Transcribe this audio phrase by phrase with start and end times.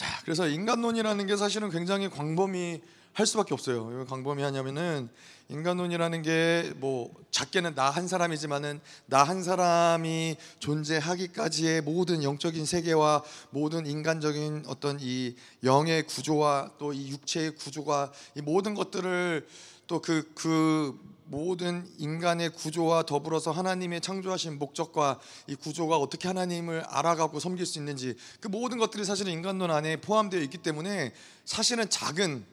[0.00, 2.80] 자, 그래서 인간론이라는 게 사실은 굉장히 광범위
[3.12, 3.84] 할 수밖에 없어요.
[3.84, 5.10] 왜 광범위하냐면은
[5.50, 13.84] 인간론이라는 게 뭐 작게는 나 한 사람이지만은 나 한 사람이 존재하기까지의 모든 영적인 세계와 모든
[13.84, 19.46] 인간적인 어떤 이 영의 구조와 또 이 육체의 구조가 이 모든 것들을
[19.86, 20.98] 또 그그
[21.30, 28.16] 모든 인간의 구조와 더불어서 하나님의 창조하신 목적과 이 구조가 어떻게 하나님을 알아가고 섬길 수 있는지
[28.40, 31.12] 그 모든 것들이 사실은 인간론 안에 포함되어 있기 때문에
[31.44, 32.44] 사실은 작은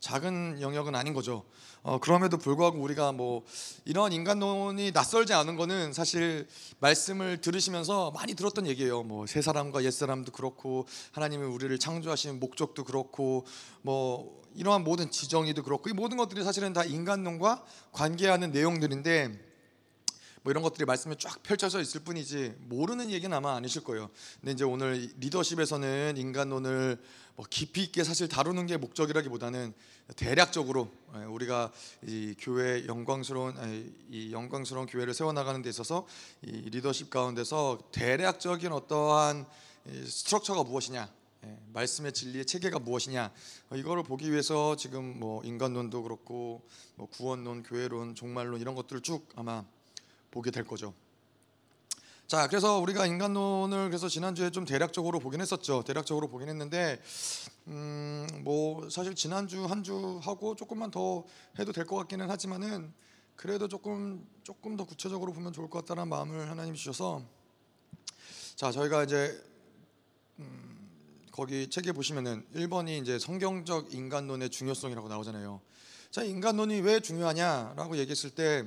[0.00, 1.44] 작은 영역은 아닌 거죠.
[1.82, 3.44] 어, 그럼에도 불구하고 우리가 뭐
[3.84, 6.48] 이런 인간론이 낯설지 않은 거는 사실
[6.80, 9.02] 말씀을 들으시면서 많이 들었던 얘기예요.
[9.04, 13.44] 뭐 새 사람과 옛 사람도 그렇고 하나님이 우리를 창조하신 목적도 그렇고
[13.82, 19.46] 뭐 이러한 모든 지정의도 그렇고 이 모든 것들이 사실은 다 인간론과 관계하는 내용들인데
[20.42, 24.08] 뭐 이런 것들이 말씀에 쫙 펼쳐져 있을 뿐이지 모르는 얘기는 아마 아니실 거예요.
[24.40, 26.98] 근데 이제 오늘 리더십에서는 인간론을
[27.36, 29.74] 뭐 깊이 있게 사실 다루는 게 목적이라기보다는
[30.16, 31.70] 대략적으로 예, 우리가
[32.06, 33.54] 이 교회 영광스러운
[34.10, 36.06] 이 영광스러운 교회를 세워 나가는 데 있어서
[36.42, 39.46] 이 리더십 가운데서 대략적인 어떠한
[40.06, 41.12] 스트럭처가 무엇이냐
[41.44, 43.30] 예, 말씀의 진리의 체계가 무엇이냐
[43.70, 49.28] 어, 이거를 보기 위해서 지금 뭐 인간론도 그렇고 뭐 구원론, 교회론, 종말론 이런 것들을 쭉
[49.36, 49.62] 아마
[50.30, 50.94] 보게 될 거죠.
[52.26, 55.84] 자, 그래서 우리가 인간론을 그래서 지난주에 좀 대략적으로 보긴 했었죠.
[55.84, 57.00] 대략적으로 보긴 했는데
[57.68, 61.24] 음, 뭐 사실 지난주 한 주 하고 조금만 더
[61.58, 62.92] 해도 될 것 같기는 하지만은
[63.36, 67.22] 그래도 조금 조금 더 구체적으로 보면 좋을 것 같다는 마음을 하나님이 주셔서
[68.56, 69.40] 자, 저희가 이제
[70.40, 70.88] 음,
[71.30, 75.60] 거기 책에 보시면은 1번이 이제 성경적 인간론의 중요성이라고 나오잖아요.
[76.10, 78.64] 자, 인간론이 왜 중요하냐라고 얘기했을 때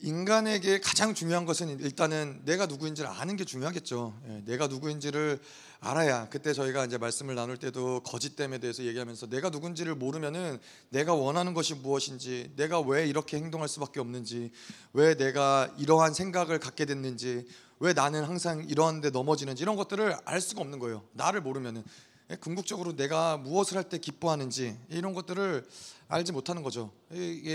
[0.00, 4.14] 인간에게 가장 중요한 것은 일단은 내가 누구인지를 아는 게 중요하겠죠.
[4.28, 5.38] 예, 내가 누구인지를
[5.80, 10.58] 알아야 그때 저희가 이제 말씀을 나눌 때도 거짓됨에 대해서 얘기하면서 내가 누군지를 모르면은
[10.90, 14.50] 내가 원하는 것이 무엇인지, 내가 왜 이렇게 행동할 수밖에 없는지,
[14.92, 17.46] 왜 내가 이러한 생각을 갖게 됐는지,
[17.78, 21.04] 왜 나는 항상 이러한데 넘어지는지 이런 것들을 알 수가 없는 거예요.
[21.12, 21.84] 나를 모르면은
[22.30, 25.66] 예, 궁극적으로 내가 무엇을 할 때 기뻐하는지 이런 것들을
[26.08, 26.92] 알지 못하는 거죠.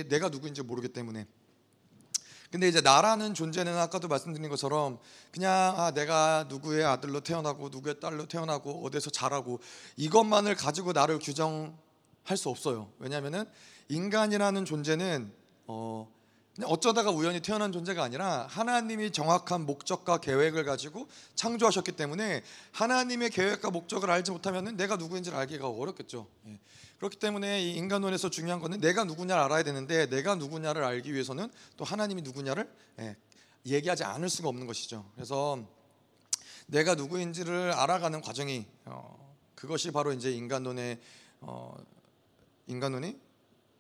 [0.10, 1.28] 내가 누구인지 모르기 때문에.
[2.52, 5.00] 근데 이제 나라는 존재는 아까도 말씀드린 것처럼
[5.32, 9.62] 그냥 아 내가 누구의 아들로 태어나고 누구의 딸로 태어나고 어디서 자라고
[9.96, 12.90] 이것만을 가지고 나를 규정할 수 없어요.
[13.00, 13.46] 왜냐하면은
[13.88, 15.32] 인간이라는 존재는
[15.68, 16.12] 어
[16.66, 24.12] 어쩌다가 우연히 태어난 존재가 아니라 하나님이 정확한 목적과 계획을 가지고 창조하셨기 때문에 하나님의 계획과 목적을
[24.12, 26.28] 알지 못하면 내가 누구인지를 알기가 어렵겠죠.
[27.02, 27.06] 예.
[27.12, 31.84] 그렇기 때문에 이 인간론에서 중요한 것은 내가 누구냐를 알아야 되는데 내가 누구냐를 알기 위해서는 또
[31.84, 33.18] 하나님이 누구냐를 예,
[33.66, 35.10] 얘기하지 않을 수가 없는 것이죠.
[35.16, 35.60] 그래서
[36.68, 41.00] 내가 누구인지를 알아가는 과정이 어, 그것이 바로 이제 인간론의
[41.42, 41.76] 어,
[42.68, 43.20] 인간론이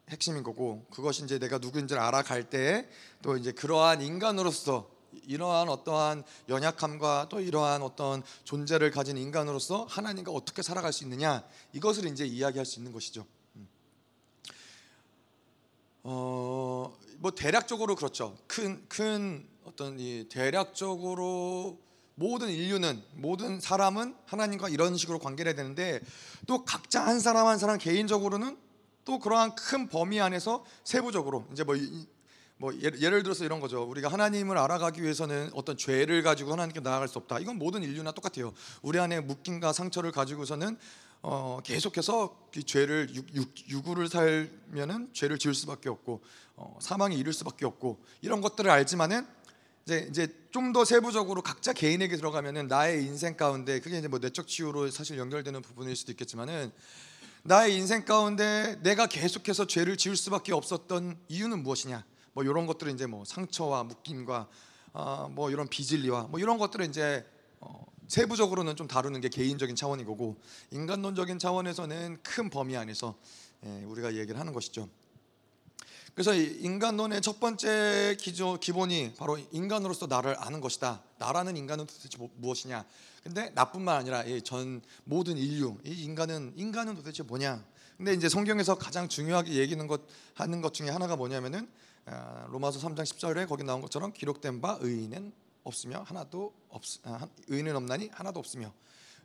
[0.09, 4.89] 핵심인 거고 그것이 이제 내가 누구인지를 알아갈 때또 이제 그러한 인간으로서
[5.25, 12.05] 이러한 어떠한 연약함과 또 이러한 어떤 존재를 가진 인간으로서 하나님과 어떻게 살아갈 수 있느냐 이것을
[12.05, 13.25] 이제 이야기할 수 있는 것이죠.
[13.55, 13.67] 음.
[16.03, 18.37] 어뭐 대략적으로 그렇죠.
[18.47, 21.79] 큰 큰 어떤 이 대략적으로
[22.15, 26.01] 모든 인류는 모든 사람은 하나님과 이런 식으로 관계를 해야 되는데
[26.45, 28.57] 또 각자 한 사람 한 사람 개인적으로는
[29.05, 31.75] 또 그러한 큰 범위 안에서 세부적으로 이제 뭐
[32.61, 33.81] 뭐 예를, 들어서 이런 거죠.
[33.81, 37.39] 우리가 하나님을 알아가기 위해서는 어떤 죄를 가지고 하나님께 나아갈 수 없다.
[37.39, 38.53] 이건 모든 인류나 똑같아요.
[38.83, 40.77] 우리 안에 묶임과 상처를 가지고서는
[41.23, 46.21] 어, 계속해서 그 죄를 육, 우를 살면은 죄를 지을 수밖에 없고
[46.55, 49.25] 어, 사망에 이를 수밖에 없고 이런 것들을 알지만은
[49.85, 54.47] 이제 이제 좀 더 세부적으로 각자 개인에게 들어가면은 나의 인생 가운데 그게 이제 뭐 내적
[54.47, 56.71] 치유로 사실 연결되는 부분일 수도 있겠지만은
[57.41, 62.05] 나의 인생 가운데 내가 계속해서 죄를 지을 수밖에 없었던 이유는 무엇이냐?
[62.33, 64.47] 뭐 이런 것들은 이제 뭐 상처와 묶임과
[64.93, 67.25] 어, 뭐 이런 비질리와 뭐 이런 것들을 이제
[67.59, 70.37] 어, 세부적으로는 좀 다루는 게 개인적인 차원인 거고
[70.71, 73.15] 인간론적인 차원에서는 큰 범위 안에서
[73.65, 74.89] 예, 우리가 얘기를 하는 것이죠.
[76.13, 81.01] 그래서 인간론의 첫 번째 기조, 기본이 바로 인간으로서 나를 아는 것이다.
[81.19, 82.85] 나라는 인간은 도대체 뭐, 무엇이냐?
[83.23, 87.63] 근데 나뿐만 아니라 전 모든 인류, 이 인간은 인간은 도대체 뭐냐?
[87.95, 90.01] 근데 이제 성경에서 가장 중요하게 얘기하는 것
[90.33, 91.67] 하는 것 중에 하나가 뭐냐면은 아,
[92.49, 95.31] 로마서 3장 10절에 거기 나온 것처럼 기록된 바 의인은
[95.63, 98.73] 없으며 하나도 없 아, 의인은 없나니 하나도 없으며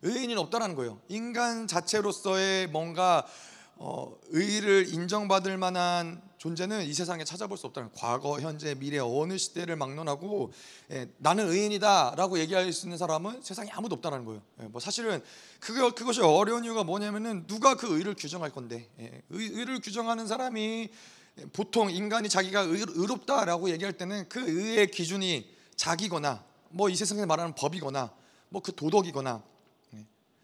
[0.03, 1.01] 의인은 없다라는 거예요.
[1.09, 3.27] 인간 자체로서의 뭔가
[3.79, 9.77] 어, 의를 인정받을 만한 존재는 이 세상에 찾아볼 수 없다는 과거, 현재, 미래 어느 시대를
[9.77, 10.53] 막론하고
[10.93, 14.43] 예, 나는 의인이다라고 얘기할 수 있는 사람은 세상에 아무도 없다는 거예요.
[14.63, 15.23] 예, 뭐 사실은
[15.61, 20.89] 그거 그것이 어려운 이유가 뭐냐면은 누가 그 의를 규정할 건데 예, 의, 의를 규정하는 사람이
[21.53, 27.55] 보통 인간이 자기가 의, 의롭다라고 얘기할 때는 그 의의 기준이 자기거나 뭐 이 세상에 말하는
[27.55, 28.13] 법이거나
[28.49, 29.43] 뭐 그 도덕이거나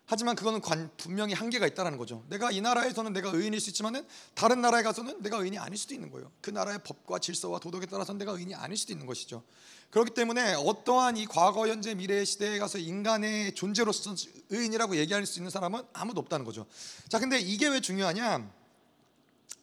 [0.05, 2.23] 하지만 그거는 관, 분명히 한계가 있다는 거죠.
[2.29, 6.11] 내가 이 나라에서는 내가 의인일 수 있지만은 다른 나라에 가서는 내가 의인이 아닐 수도 있는
[6.11, 6.31] 거예요.
[6.43, 9.43] 그 나라의 법과 질서와 도덕에 따라서 내가 의인이 아닐 수도 있는 것이죠.
[9.89, 14.15] 그렇기 때문에 어떠한 이 과거, 현재, 미래 시대에 가서 인간의 존재로서
[14.51, 16.67] 의인이라고 얘기할 수 있는 사람은 아무도 없다는 거죠.
[17.09, 18.51] 자, 근데 이게 왜 중요하냐?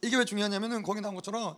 [0.01, 1.57] 이게 왜 중요하냐면은 거기 나온 것처럼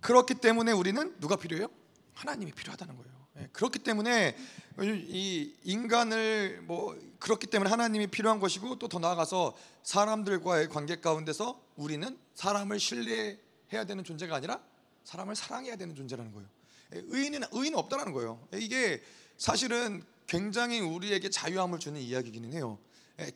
[0.00, 1.68] 그렇기 때문에 우리는 누가 필요해요?
[2.14, 3.14] 하나님이 필요하다는 거예요.
[3.38, 4.36] 예, 그렇기 때문에
[4.80, 12.16] 이 인간을 뭐 그렇기 때문에 하나님이 필요한 것이고 또 더 나아가서 사람들과의 관계 가운데서 우리는
[12.34, 14.60] 사람을 신뢰해야 되는 존재가 아니라
[15.04, 16.48] 사람을 사랑해야 되는 존재라는 거예요.
[16.94, 18.46] 예, 의인은 의인은 없다라는 거예요.
[18.54, 19.02] 예, 이게
[19.36, 22.78] 사실은 굉장히 우리에게 자유함을 주는 이야기기는 해요.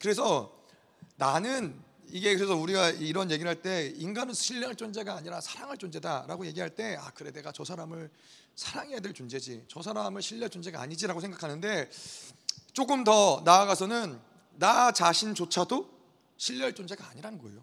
[0.00, 0.56] 그래서
[1.16, 1.78] 나는
[2.10, 6.96] 이게 그래서 우리가 이런 얘기를 할 때 인간은 신뢰할 존재가 아니라 사랑할 존재다라고 얘기할 때
[6.98, 8.10] 아 그래 내가 저 사람을
[8.54, 11.90] 사랑해야 될 존재지 저 사람을 신뢰할 존재가 아니지라고 생각하는데
[12.72, 14.18] 조금 더 나아가서는
[14.56, 15.88] 나 자신조차도
[16.36, 17.60] 신뢰할 존재가 아니라는 거예요.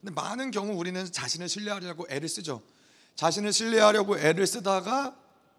[0.00, 2.62] 근데 많은 경우 우리는 자신을 신뢰하려고 애를 쓰죠.
[3.16, 5.16] 자신을 신뢰하려고 애를 쓰다가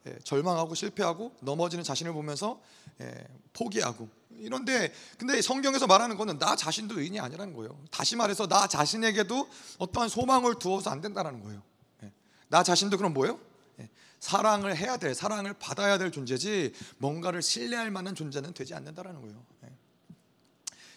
[0.07, 2.62] 예, 절망하고 실패하고 넘어지는 자신을 보면서
[3.01, 4.07] 예, 포기하고
[4.40, 7.80] 이런데 근데 성경에서 말하는 거는 나 자신도 의인이 아니라는 거예요.
[7.92, 9.50] 다시 말해서 나 자신에게도
[9.80, 11.62] 어떠한 소망을 두어서 안 된다는 거예요.
[12.04, 12.12] 예.
[12.48, 13.40] 나 자신도 그럼 뭐예요?
[13.80, 13.90] 예.
[14.20, 19.44] 사랑을 해야 될, 사랑을 받아야 될 존재지 뭔가를 신뢰할 만한 존재는 되지 않는다라는 거예요.
[19.64, 19.72] 예.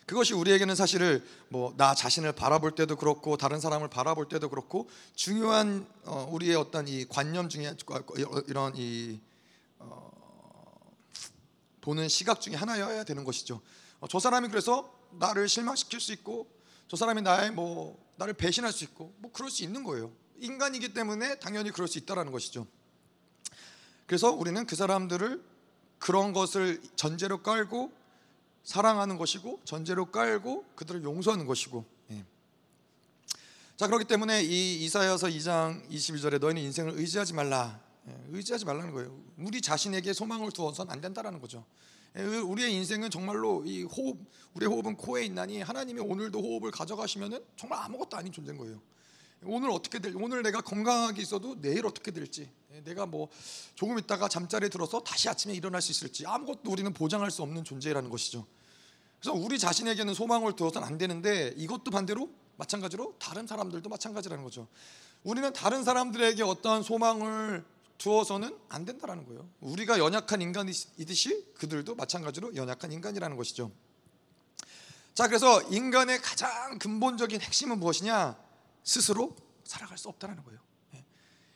[0.06, 5.86] 그것이 우리에게는 사실을 뭐 나 자신을 바라볼 때도 그렇고 다른 사람을 바라볼 때도 그렇고 중요한
[6.04, 7.74] 어, 우리의 어떤 이 관념 중에
[8.46, 9.20] 이런 이
[11.88, 13.62] 보는 시각 중에 하나여야 되는 것이죠.
[14.00, 16.46] 어, 저 사람이 그래서 나를 실망시킬 수 있고
[16.86, 20.12] 저 사람이 나의 뭐 나를 배신할 수 있고 뭐 그럴 수 있는 거예요.
[20.38, 22.66] 인간이기 때문에 당연히 그럴 수 있다라는 것이죠.
[24.04, 25.42] 그래서 우리는 그 사람들을
[25.98, 27.90] 그런 것을 전제로 깔고
[28.64, 32.22] 사랑하는 것이고 전제로 깔고 그들을 용서하는 것이고 예.
[33.76, 37.87] 자 그렇기 때문에 이 이사야서 2장 22절에 너희는 인생을 의지하지 말라 예,
[38.30, 39.18] 의지하지 말라는 거예요.
[39.38, 41.64] 우리 자신에게 소망을 두어서는 안 된다라는 거죠.
[42.16, 44.18] 예, 우리의 인생은 정말로 이 호흡,
[44.54, 48.80] 우리의 호흡은 코에 있나니 하나님이 오늘도 호흡을 가져가시면은 정말 아무것도 아닌 존재인 거예요.
[49.44, 53.28] 오늘 어떻게 될 오늘 내가 건강하게 있어도 내일 어떻게 될지 예, 내가 뭐
[53.74, 58.10] 조금 있다가 잠자리에 들어서 다시 아침에 일어날 수 있을지 아무것도 우리는 보장할 수 없는 존재라는
[58.10, 58.46] 것이죠.
[59.20, 64.66] 그래서 우리 자신에게는 소망을 두어서는 안 되는데 이것도 반대로 마찬가지로 다른 사람들도 마찬가지라는 거죠.
[65.24, 67.64] 우리는 다른 사람들에게 어떠한 소망을
[67.98, 69.48] 두어서는 안 된다라는 거예요.
[69.60, 73.72] 우리가 연약한 인간이듯이 그들도 마찬가지로 연약한 인간이라는 것이죠.
[75.14, 78.38] 자, 그래서 인간의 가장 근본적인 핵심은 무엇이냐?
[78.84, 80.60] 스스로 살아갈 수 없다라는 거예요.
[80.94, 81.04] 예.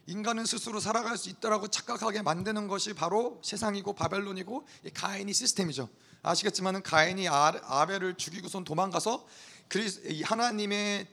[0.07, 5.89] 인간은 스스로 살아갈 수 있다라고 착각하게 만드는 것이 바로 세상이고 바벨론이고 가인이 시스템이죠.
[6.23, 9.27] 아시겠지만은 가인이 아벨을 죽이고선 도망가서
[10.25, 11.07] 하나님의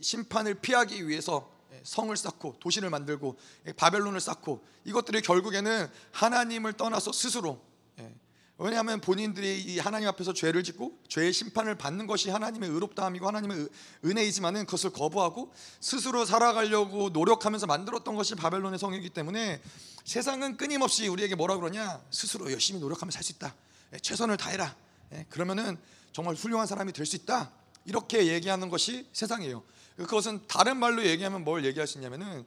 [0.00, 1.52] 심판을 피하기 위해서
[1.84, 3.38] 성을 쌓고 도시를 만들고
[3.76, 7.60] 바벨론을 쌓고 이것들이 결국에는 하나님을 떠나서 스스로
[7.98, 8.14] 예,
[8.58, 13.68] 왜냐하면 본인들이 이 하나님 앞에서 죄를 짓고 죄의 심판을 받는 것이 하나님의 의롭다함이고 하나님의
[14.04, 19.60] 은혜이지만은 그것을 거부하고 스스로 살아가려고 노력하면서 만들었던 것이 바벨론의 성이기 때문에
[20.04, 22.00] 세상은 끊임없이 우리에게 뭐라 그러냐?
[22.10, 23.54] 스스로 열심히 노력하면 살 수 있다.
[23.94, 24.74] 예, 최선을 다해라.
[25.12, 25.76] 예, 그러면은
[26.12, 27.50] 정말 훌륭한 사람이 될 수 있다
[27.84, 29.62] 이렇게 얘기하는 것이 세상이에요.
[29.96, 32.44] 그것은 다른 말로 얘기하면 뭘 얘기할 수 있냐면은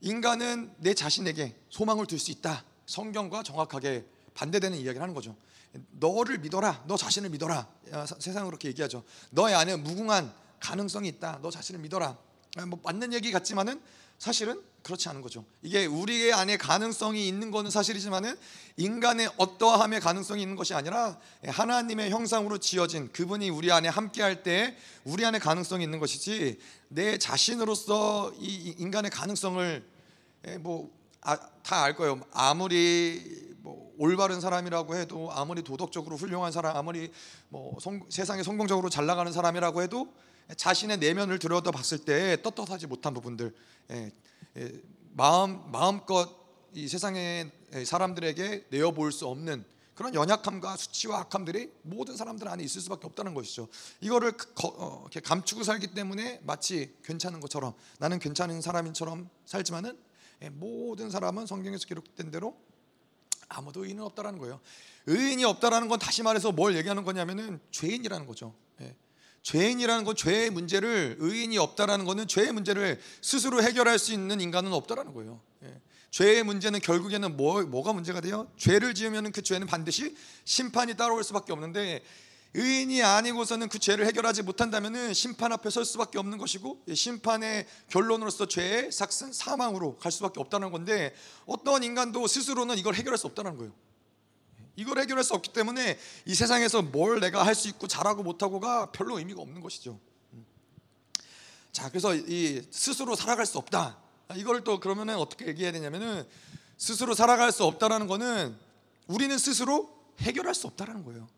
[0.00, 2.64] 인간은 내 자신에게 소망을 둘 수 있다.
[2.86, 5.36] 성경과 정확하게 반대되는 이야기를 하는 거죠.
[5.92, 6.84] 너를 믿어라.
[6.86, 7.68] 너 자신을 믿어라.
[8.18, 9.04] 세상은 그렇게 얘기하죠.
[9.30, 11.40] 너의 안에 무궁한 가능성이 있다.
[11.42, 12.16] 너 자신을 믿어라.
[12.66, 13.80] 뭐 맞는 얘기 같지만은
[14.18, 15.44] 사실은 그렇지 않은 거죠.
[15.60, 18.34] 이게 우리의 안에 가능성이 있는 것은 사실이지만은
[18.78, 25.26] 인간의 어떠함의 가능성이 있는 것이 아니라 하나님의 형상으로 지어진 그분이 우리 안에 함께할 때 우리
[25.26, 29.84] 안에 가능성이 있는 것이지 내 자신으로서 이 인간의 가능성을
[30.60, 30.90] 뭐
[31.62, 32.22] 다알 아, 거예요.
[32.32, 37.12] 아무리 뭐 올바른 사람이라고 해도 아무리 도덕적으로 훌륭한 사람, 아무리
[37.50, 40.14] 뭐 성, 세상에 성공적으로 잘 나가는 사람이라고 해도
[40.56, 43.54] 자신의 내면을 들여다 봤을 때 떳떳하지 못한 부분들,
[43.90, 44.12] 예, 예,
[45.12, 46.28] 마음 마음껏
[46.74, 47.50] 이 세상의
[47.84, 49.64] 사람들에게 내어볼 수 없는
[49.94, 53.66] 그런 연약함과 수치와 악함들이 모든 사람들 안에 있을 수밖에 없다는 것이죠.
[54.00, 59.98] 이거를 그- 거- 어, 감추고 살기 때문에 마치 괜찮은 것처럼 나는 괜찮은 사람인처럼 살지만은
[60.42, 62.56] 예, 모든 사람은 성경에서 기록된 대로
[63.48, 64.60] 아무도 의인은 없다라는 거예요.
[65.06, 68.54] 의인이 없다라는 건 다시 말해서 뭘 얘기하는 거냐면은 죄인이라는 거죠.
[69.38, 69.42] 예.
[69.42, 75.14] 죄인이라는 건 죄의 문제를 의인이 없다라는 거는 죄의 문제를 스스로 해결할 수 있는 인간은 없다라는
[75.14, 75.40] 거예요.
[75.64, 75.80] 예.
[76.10, 78.50] 죄의 문제는 결국에는 뭐 뭐가 문제가 돼요?
[78.56, 82.02] 죄를 지으면은 그 죄는 반드시 심판이 따라올 수밖에 없는데
[82.54, 88.48] 의인이 아니고서는 그 죄를 해결하지 못한다면은 심판 앞에 설 수밖에 없는 것이고 이 심판의 결론으로서
[88.48, 91.14] 죄의 삭슨 사망으로 갈 수밖에 없다는 건데
[91.46, 93.72] 어떤 인간도 스스로는 이걸 해결할 수 없다는 거예요.
[94.78, 99.18] 이걸 해결할 수 없기 때문에 이 세상에서 뭘 내가 할 수 있고 잘하고 못하고가 별로
[99.18, 99.98] 의미가 없는 것이죠.
[101.72, 103.98] 자, 그래서 이 스스로 살아갈 수 없다.
[104.36, 106.24] 이걸 또 그러면은 어떻게 얘기해야 되냐면은
[106.76, 108.56] 스스로 살아갈 수 없다라는 거는
[109.08, 111.28] 우리는 스스로 해결할 수 없다라는 거예요.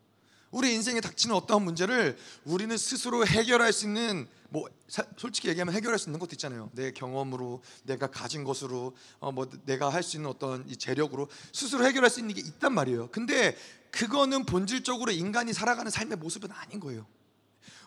[0.50, 5.98] 우리 인생에 닥치는 어떠한 문제를 우리는 스스로 해결할 수 있는 뭐 사- 솔직히 얘기하면 해결할
[5.98, 6.70] 수 있는 것도 있잖아요.
[6.74, 11.84] 내 경험으로, 내가 가진 것으로, 어, 뭐 내가 할 수 있는 어떤 이 재력으로 스스로
[11.86, 13.08] 해결할 수 있는 게 있단 말이에요.
[13.10, 13.56] 근데
[13.90, 17.06] 그거는 본질적으로 인간이 살아가는 삶의 모습은 아닌 거예요.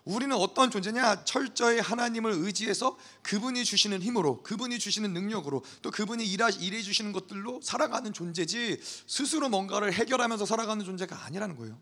[0.06, 1.24] 우리는 어떤 존재냐?
[1.24, 7.62] 철저히 하나님을 의지해서 그분이 주시는 힘으로, 그분이 주시는 능력으로, 또 그분이 일하, 일해 주시는 것들로
[7.64, 11.80] 살아가는 존재지 스스로 뭔가를 해결하면서 살아가는 존재가 아니라는 거예요.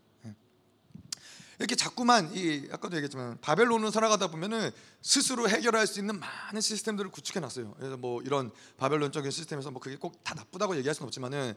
[1.62, 1.63] 예.
[1.63, 7.39] 이렇게 자꾸만 이 아까도 얘기했지만 바벨론을 살아가다 보면은 스스로 해결할 수 있는 많은 시스템들을 구축해
[7.39, 7.74] 놨어요.
[7.77, 11.56] 그래서 뭐 이런 바벨론적인 시스템에서 뭐 그게 꼭 다 나쁘다고 얘기할 수는 없지만은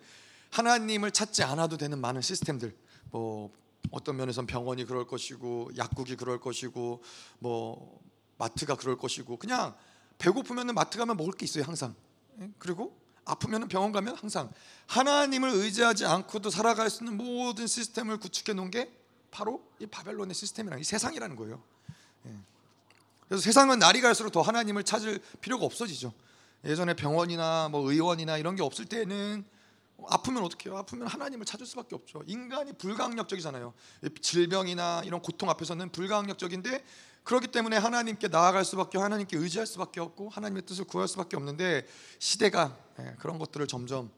[0.51, 2.77] 하나님을 찾지 않아도 되는 많은 시스템들
[3.11, 3.51] 뭐
[3.91, 7.03] 어떤 면에선 병원이 그럴 것이고 약국이 그럴 것이고
[7.39, 8.01] 뭐
[8.39, 9.75] 마트가 그럴 것이고 그냥
[10.19, 11.95] 배고프면은 마트 가면 먹을 게 있어요 항상
[12.41, 12.51] 예?
[12.59, 14.53] 그리고 아프면은 병원 가면 항상
[14.87, 18.91] 하나님을 의지하지 않고도 살아갈 수 있는 모든 시스템을 구축해 놓은 게
[19.35, 21.61] 바로 이 바벨론의 시스템이라는 이 세상이라는 거예요.
[22.27, 22.39] 예.
[23.27, 26.13] 그래서 세상은 날이 갈수록 더 하나님을 찾을 필요가 없어지죠.
[26.65, 29.45] 예전에 병원이나 뭐 의원이나 이런 게 없을 때는
[30.09, 30.79] 아프면 어떻게 해요?
[30.79, 32.23] 아프면 하나님을 찾을 수밖에 없죠.
[32.27, 33.75] 인간이 불가항력적이잖아요.
[34.21, 36.85] 질병이나 이런 고통 앞에서는 불가항력적인데
[37.25, 41.89] 그렇기 때문에 하나님께 나아갈 수밖에 하나님께 의지할 수밖에 없고 하나님의 뜻을 구할 수밖에 없는데
[42.21, 44.13] 시대가 예, 그런 것들을 점점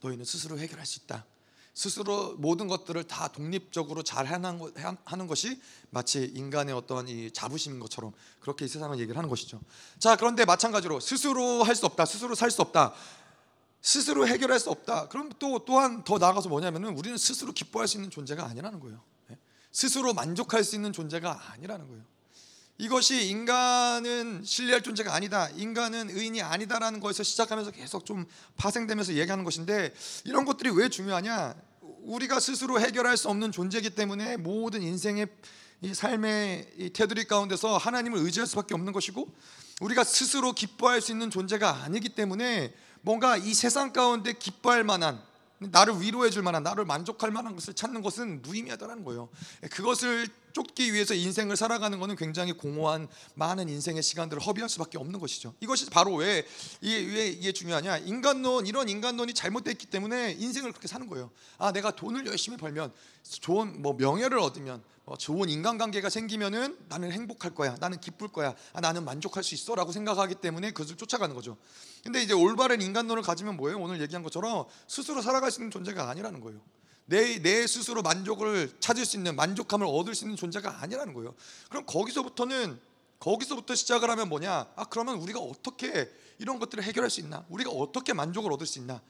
[0.00, 1.24] 너희는 스스로 해결할 수 있다.
[1.74, 8.64] 스스로 모든 것들을 다 독립적으로 잘 하는 것이 마치 인간의 어떤 이 자부심인 것처럼 그렇게
[8.64, 9.60] 이 세상을 얘기를 하는 것이죠.
[9.98, 12.06] 자, 그런데 마찬가지로 스스로 할 수 없다.
[12.06, 12.94] 스스로 살 수 없다.
[13.82, 15.08] 스스로 해결할 수 없다.
[15.08, 19.02] 그럼 또 또한 더 나아가서 뭐냐면은 우리는 스스로 기뻐할 수 있는 존재가 아니라는 거예요.
[19.30, 19.38] 예?
[19.72, 22.02] 스스로 만족할 수 있는 존재가 아니라는 거예요.
[22.76, 25.48] 이것이 인간은 신뢰할 존재가 아니다.
[25.50, 28.26] 인간은 의인이 아니다라는 거에서 시작하면서 계속 좀
[28.56, 31.54] 파생되면서 얘기하는 것인데 이런 것들이 왜 중요하냐?
[32.02, 35.28] 우리가 스스로 해결할 수 없는 존재이기 때문에 모든 인생의
[35.82, 39.32] 이 삶의 이 테두리 가운데서 하나님을 의지할 수밖에 없는 것이고
[39.80, 45.22] 우리가 스스로 기뻐할 수 있는 존재가 아니기 때문에 뭔가 이 세상 가운데 기뻐할 만한
[45.70, 49.28] 나를 위로해 줄 만한 나를 만족할 만한 것을 찾는 것은 무의미하다는 거예요.
[49.70, 55.52] 그것을 쫓기 위해서 인생을 살아가는 것은 굉장히 공허한 많은 인생의 시간들을 허비할 수밖에 없는 것이죠.
[55.60, 56.46] 이것이 바로 왜
[56.80, 57.98] 이게 왜 이게 중요하냐?
[57.98, 61.30] 인간론 이런 인간론이 잘못됐기 때문에 인생을 그렇게 사는 거예요.
[61.58, 62.92] 아 내가 돈을 열심히 벌면
[63.40, 68.80] 좋은 뭐 명예를 얻으면 어, 좋은 인간관계가 생기면은 나는 행복할 거야, 나는 기쁠 거야, 아,
[68.80, 71.58] 나는 만족할 수 있어라고 생각하기 때문에 그것을 쫓아가는 거죠.
[72.04, 73.78] 근데 이제 올바른 인간론을 가지면 뭐예요?
[73.78, 76.60] 오늘 얘기한 것처럼 스스로 살아갈 수 있는 존재가 아니라는 거예요.
[77.06, 81.34] 내, 내 스스로 만족을 찾을 수 있는 만족감을 얻을 수 있는 존재가 아니라는 거예요.
[81.70, 82.78] 그럼 거기서부터는
[83.18, 84.66] 거기서부터 시작을 하면 뭐냐?
[84.76, 87.46] 아 그러면 우리가 어떻게 이런 것들을 해결할 수 있나?
[87.48, 89.00] 우리가 어떻게 만족을 얻을 수 있나?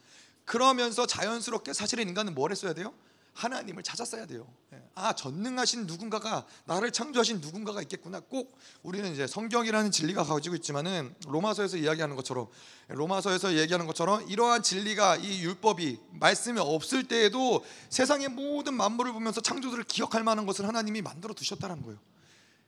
[0.45, 2.93] 그러면서 자연스럽게 사실은 인간은 뭘 했어야 돼요?
[3.35, 4.47] 하나님을 찾았어야 돼요.
[4.73, 4.81] 예.
[4.95, 8.21] 아 전능하신 누군가가 나를 창조하신 누군가가 있겠구나.
[8.21, 12.47] 꼭 우리는 이제 성경이라는 진리가 가지고 있지만은 로마서에서 이야기하는 것처럼
[12.87, 19.83] 로마서에서 얘기하는 것처럼 이러한 진리가 이 율법이 말씀이 없을 때에도 세상의 모든 만물을 보면서 창조들을
[19.83, 21.99] 기억할 만한 것을 하나님이 만들어 두셨다는 거예요.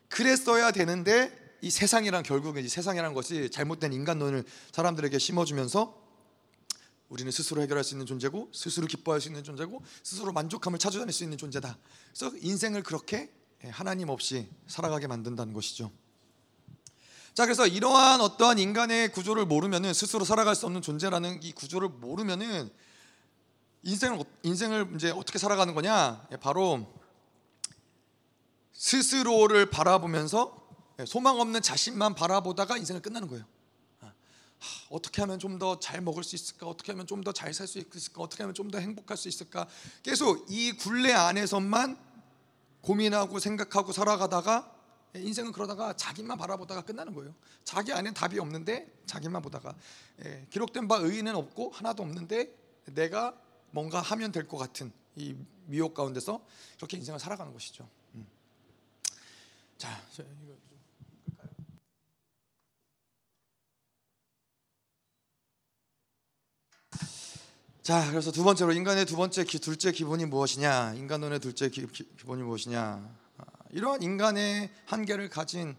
[0.09, 4.43] 그랬어야 되는데 이 세상이란 결국은 이 세상이라는 것이 잘못된 인간론을
[4.73, 6.06] 사람들에게 심어주면서
[7.09, 11.23] 우리는 스스로 해결할 수 있는 존재고 스스로 기뻐할 수 있는 존재고 스스로 만족함을 찾아낼 수
[11.23, 11.77] 있는 존재다.
[12.13, 13.31] 그래서 인생을 그렇게
[13.69, 15.91] 하나님 없이 살아가게 만든다는 것이죠.
[17.33, 22.69] 자, 그래서 이러한 어떠한 인간의 구조를 모르면은 스스로 살아갈 수 없는 존재라는 이 구조를 모르면은
[23.83, 26.27] 인생을 인생을 이제 어떻게 살아가는 거냐?
[26.41, 26.91] 바로
[28.73, 30.67] 스스로를 바라보면서
[31.05, 33.45] 소망 없는 자신만 바라보다가 인생을 끝나는 거예요.
[34.59, 36.67] 하, 어떻게 하면 좀 더 잘 먹을 수 있을까?
[36.67, 38.21] 어떻게 하면 좀 더 잘 살 수 있을까?
[38.21, 39.67] 어떻게 하면 좀 더 행복할 수 있을까?
[40.03, 41.97] 계속 이 굴레 안에서만
[42.81, 44.73] 고민하고 생각하고 살아가다가
[45.15, 47.33] 인생은 그러다가 자기만 바라보다가 끝나는 거예요.
[47.63, 49.75] 자기 안에 답이 없는데 자기만 보다가
[50.25, 52.53] 예, 기록된 바 의인은 없고 하나도 없는데
[52.93, 53.35] 내가
[53.71, 55.35] 뭔가 하면 될 것 같은 이
[55.65, 56.39] 미혹 가운데서
[56.77, 57.89] 이렇게 인생을 살아가는 것이죠.
[58.15, 58.27] 음.
[59.77, 60.79] 자, 저 이거 좀
[61.25, 61.49] 끌까요?
[67.87, 70.95] 자, 그래서 두 번째로 인간의 두 번째 기, 둘째 기본이 무엇이냐?
[70.95, 72.81] 인간론의 둘째 기, 기, 본이 무엇이냐?
[73.37, 75.73] 아, 이러한 인간의 한계를 가진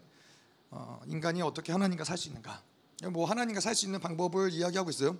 [0.71, 2.63] 어, 인간이 어떻게 하나님과 살 수 있는가?
[3.11, 5.19] 뭐 하나님과 살 수 있는 방법을 이야기하고 있어요.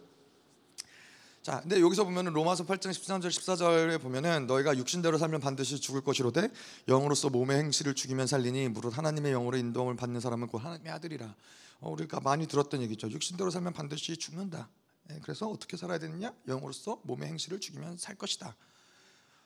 [1.44, 6.50] 자, 근데 여기서 보면은 로마서 8장 13절 14절에 보면은 너희가 육신대로 살면 반드시 죽을 것이로되
[6.88, 11.36] 영으로서 몸의 행실을 죽이면 살리니 무릇 하나님의 영으로 인도함을 받는 사람은 곧 하나님의 아들이라.
[11.82, 13.12] 어, 우리가 많이 들었던 얘기죠.
[13.12, 14.70] 육신대로 살면 반드시 죽는다.
[15.12, 16.34] 예, 그래서 어떻게 살아야 되느냐?
[16.48, 18.56] 영으로서 몸의 행실을 죽이면 살 것이다.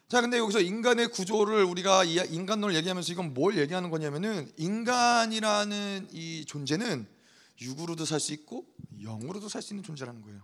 [0.09, 7.07] 자, 근데 여기서 인간의 구조를 우리가 인간론을 얘기하면서 이건 뭘 얘기하는 거냐면은 인간이라는 이 존재는
[7.61, 8.65] 육으로도 살 수 있고
[9.01, 10.41] 영으로도 살 수 있는 존재라는 거예요.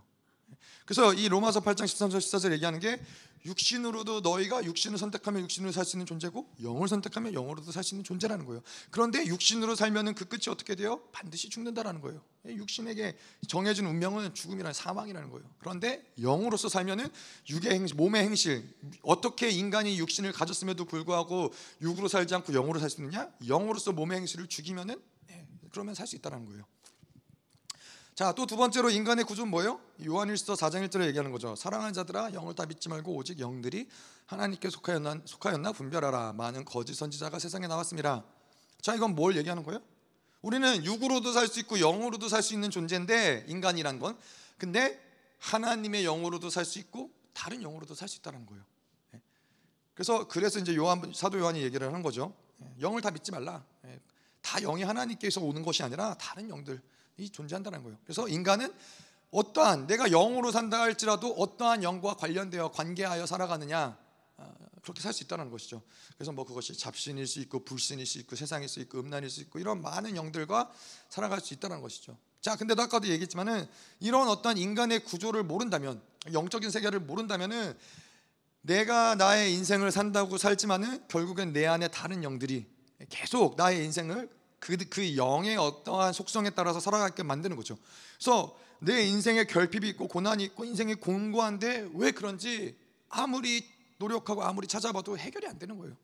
[0.84, 3.00] 그래서 이 로마서 8장 13절 14절 얘기하는 게
[3.46, 8.04] 육신으로도 너희가 육신을 선택하면 육신으로 살 수 있는 존재고 영을 선택하면 영으로도 살 수 있는
[8.04, 8.60] 존재라는 거예요.
[8.90, 11.00] 그런데 육신으로 살면은 그 끝이 어떻게 돼요?
[11.12, 12.22] 반드시 죽는다라는 거예요.
[12.44, 13.16] 육신에게
[13.48, 15.48] 정해진 운명은 죽음이라는 사망이라는 거예요.
[15.58, 17.08] 그런데 영으로서 살면은
[17.48, 18.62] 육의 행실, 몸의 행실
[19.02, 23.30] 어떻게 인간이 육신을 가졌음에도 불구하고 육으로 살지 않고 영으로 살 수 있느냐?
[23.46, 26.64] 영으로서 몸의 행실을 죽이면은 네, 그러면 살 수 있다는 거예요.
[28.20, 29.80] 자, 또 두 번째로 인간의 구조는 뭐예요?
[30.04, 31.56] 요한일서 4장 1절에 얘기하는 거죠.
[31.56, 33.88] 사랑하는 자들아 영을 다 믿지 말고 오직 영들이
[34.26, 36.34] 하나님께 속하였나, 속하였나 분별하라.
[36.34, 38.22] 많은 거짓 선지자가 세상에 나왔습니다.
[38.82, 39.80] 자, 이건 뭘 얘기하는 거예요?
[40.42, 44.18] 우리는 육으로도 살 수 있고 영으로도 살 수 있는 존재인데 인간이란 건
[44.58, 45.02] 근데
[45.38, 48.62] 하나님의 영으로도 살 수 있고 다른 영으로도 살 수 있다는 거예요.
[49.14, 49.20] 예.
[49.94, 52.34] 그래서 그래서 이제 요한 사도 요한이 얘기를 하는 거죠.
[52.60, 52.66] 예.
[52.82, 53.64] 영을 다 믿지 말라.
[53.86, 53.98] 예.
[54.42, 56.82] 다 영이 하나님께서 오는 것이 아니라 다른 영들
[57.28, 57.98] 존재한다는 거예요.
[58.04, 58.72] 그래서 인간은
[59.30, 63.96] 어떠한 내가 영으로 산다 할지라도 어떠한 영과 관련되어 관계하여 살아가느냐
[64.38, 65.82] 아, 그렇게 살 수 있다는 것이죠.
[66.16, 69.58] 그래서 뭐 그것이 잡신일 수 있고 불신일 수 있고 세상일 수 있고 음란일 수 있고
[69.58, 70.72] 이런 많은 영들과
[71.08, 72.16] 살아갈 수 있다는 것이죠.
[72.40, 73.66] 자, 근데 아까도 얘기했지만은
[74.00, 76.00] 이런 어떤 인간의 구조를 모른다면
[76.32, 77.76] 영적인 세계를 모른다면은
[78.62, 82.66] 내가 나의 인생을 산다고 살지만은 결국엔 내 안에 다른 영들이
[83.08, 84.28] 계속 나의 인생을
[84.60, 87.76] 그, 그 영의 어떠한 속성에 따라서 살아가게 만드는 거죠.
[88.14, 92.76] 그래서 내 인생에 결핍이 있고 고난이 있고 인생이 공고한데 왜 그런지
[93.08, 93.66] 아무리
[93.98, 95.96] 노력하고 아무리 찾아봐도 해결이 안 되는 거예요.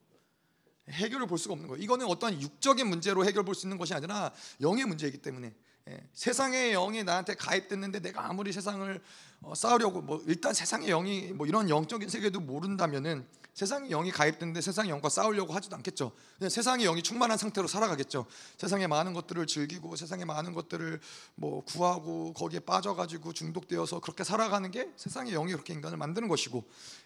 [0.88, 1.83] 해결을 볼 수가 없는 거예요.
[1.83, 5.53] 이거는 어떤 육적인 문제로 해결 볼 수 있는 것이 아니라 영의 문제이기 때문에
[5.88, 9.01] 예, 세상의 영이 나한테 가입됐는데 내가 아무리 세상을
[9.42, 14.90] 어, 쌓으려고 뭐 일단 세상의 영이 뭐 이런 영적인 세계도 모른다면은 세상의 영이 가입됐는데 세상의
[14.90, 16.12] 영과 싸우려고 하지도 않겠죠.
[16.37, 18.27] 그냥 세상의 영이 충만한 상태로 살아가겠죠.
[18.59, 21.01] 세상의 많은 것들을 즐기고 세상의 많은 것들을
[21.37, 26.64] 뭐 구하고 거기에 빠져가지고 중독되어서 그렇게 살아가는 게 세상의 영이 그렇게 인간을 만드는 것이고,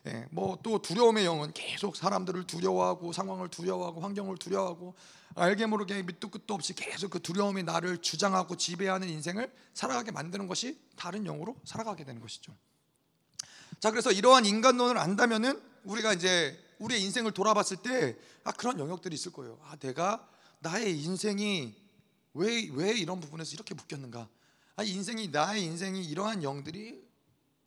[0.09, 4.97] 예, 뭐또 두려움의 영은 계속 사람들을 두려워하고 상황을 두려워하고 환경을 두려워하고
[5.37, 10.81] 알게 모르게 밑도 끝도 없이 계속 그 두려움이 나를 주장하고 지배하는 인생을 살아가게 만드는 것이
[10.97, 12.53] 다른 영으로 살아가게 되는 것이죠.
[13.79, 19.33] 자, 그래서 이러한 인간론을 안다면은 우리가 이제 우리의 인생을 돌아봤을 때 아, 그런 영역들이 있을
[19.33, 19.59] 거예요.
[19.62, 20.29] 아, 내가
[20.61, 21.75] 나의 인생이
[22.35, 24.29] 왜, 왜 이런 부분에서 이렇게 묶였는가?
[24.77, 27.03] 아, 인생이 나의 인생이 이러한 영들이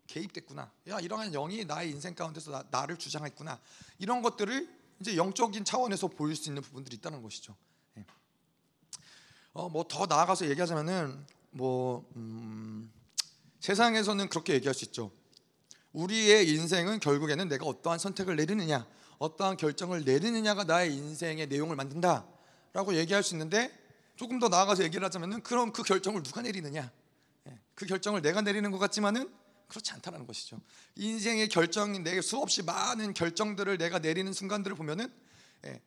[0.07, 0.71] 개입됐구나.
[0.89, 3.59] 야, 이러한 영이 나의 인생 가운데서 나, 를 주장했구나.
[3.99, 7.55] 이런 것들을 이제 영적인 차원에서 보일 수 있는 부분들이 있다는 것이죠.
[7.97, 8.05] 예.
[9.53, 12.91] 어, 뭐 더 나아가서 얘기하자면은 뭐 음,
[13.59, 15.11] 세상에서는 그렇게 얘기할 수 있죠.
[15.93, 18.85] 우리의 인생은 결국에는 내가 어떠한 선택을 내리느냐,
[19.19, 23.71] 어떠한 결정을 내리느냐가 나의 인생의 내용을 만든다라고 얘기할 수 있는데
[24.15, 26.91] 조금 더 나아가서 얘기를 하자면은 그럼 그 결정을 누가 내리느냐?
[27.47, 29.29] 예, 그 결정을 내가 내리는 것 같지만은
[29.67, 30.59] 그렇지 않다는 것이죠.
[30.95, 35.11] 인생의 결정, 내 수없이 많은 결정들을 내가 내리는 순간들을 보면은
[35.65, 35.81] 예,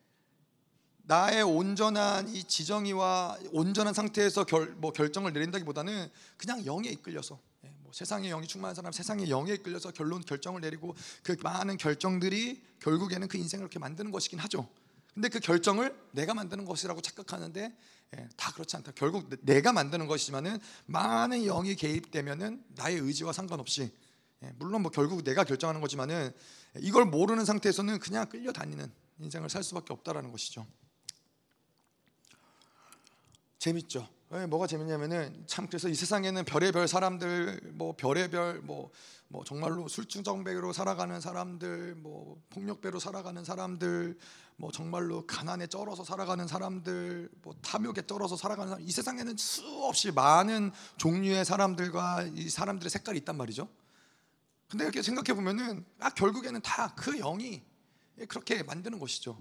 [1.03, 7.39] 나의 온전한 이 지정이와 온전한 상태에서 결, 뭐 결정을 내린다기보다는 그냥 영에 이끌려서
[7.87, 13.29] 뭐 세상의 영이 충만한 사람 세상의 영에 이끌려서 결론 결정을 내리고 그 많은 결정들이 결국에는
[13.29, 14.67] 그 인생을 그렇게 만드는 것이긴 하죠.
[15.13, 17.77] 근데 그 결정을 내가 만드는 것이라고 착각하는데
[18.17, 18.91] 예, 다 그렇지 않다.
[18.93, 23.89] 결국 내가 만드는 것이지만은 많은 영이 개입되면은 나의 의지와 상관없이
[24.43, 26.31] 예, 물론 뭐 결국 내가 결정하는 거지만은
[26.79, 30.67] 이걸 모르는 상태에서는 그냥 끌려다니는 인생을 살 수밖에 없다라는 것이죠.
[33.59, 34.16] 재밌죠.
[34.33, 38.91] 예, 뭐가 재밌냐면은 참 그래서 이 세상에는 별의별 사람들 뭐 별의별 뭐,
[39.29, 44.17] 뭐 정말로 술주정배로 살아가는 사람들 뭐 폭력배로 살아가는 사람들
[44.57, 50.73] 뭐 정말로 가난에 쩔어서 살아가는 사람들 뭐 탐욕에 쩔어서 살아가는 사람 이 세상에는 수없이 많은
[50.97, 53.69] 종류의 사람들과 이 사람들의 색깔이 있단 말이죠.
[54.67, 57.63] 근데 이렇게 생각해 보면은 아 결국에는 다 그 영이
[58.25, 59.37] 그렇게 만드는 것이죠.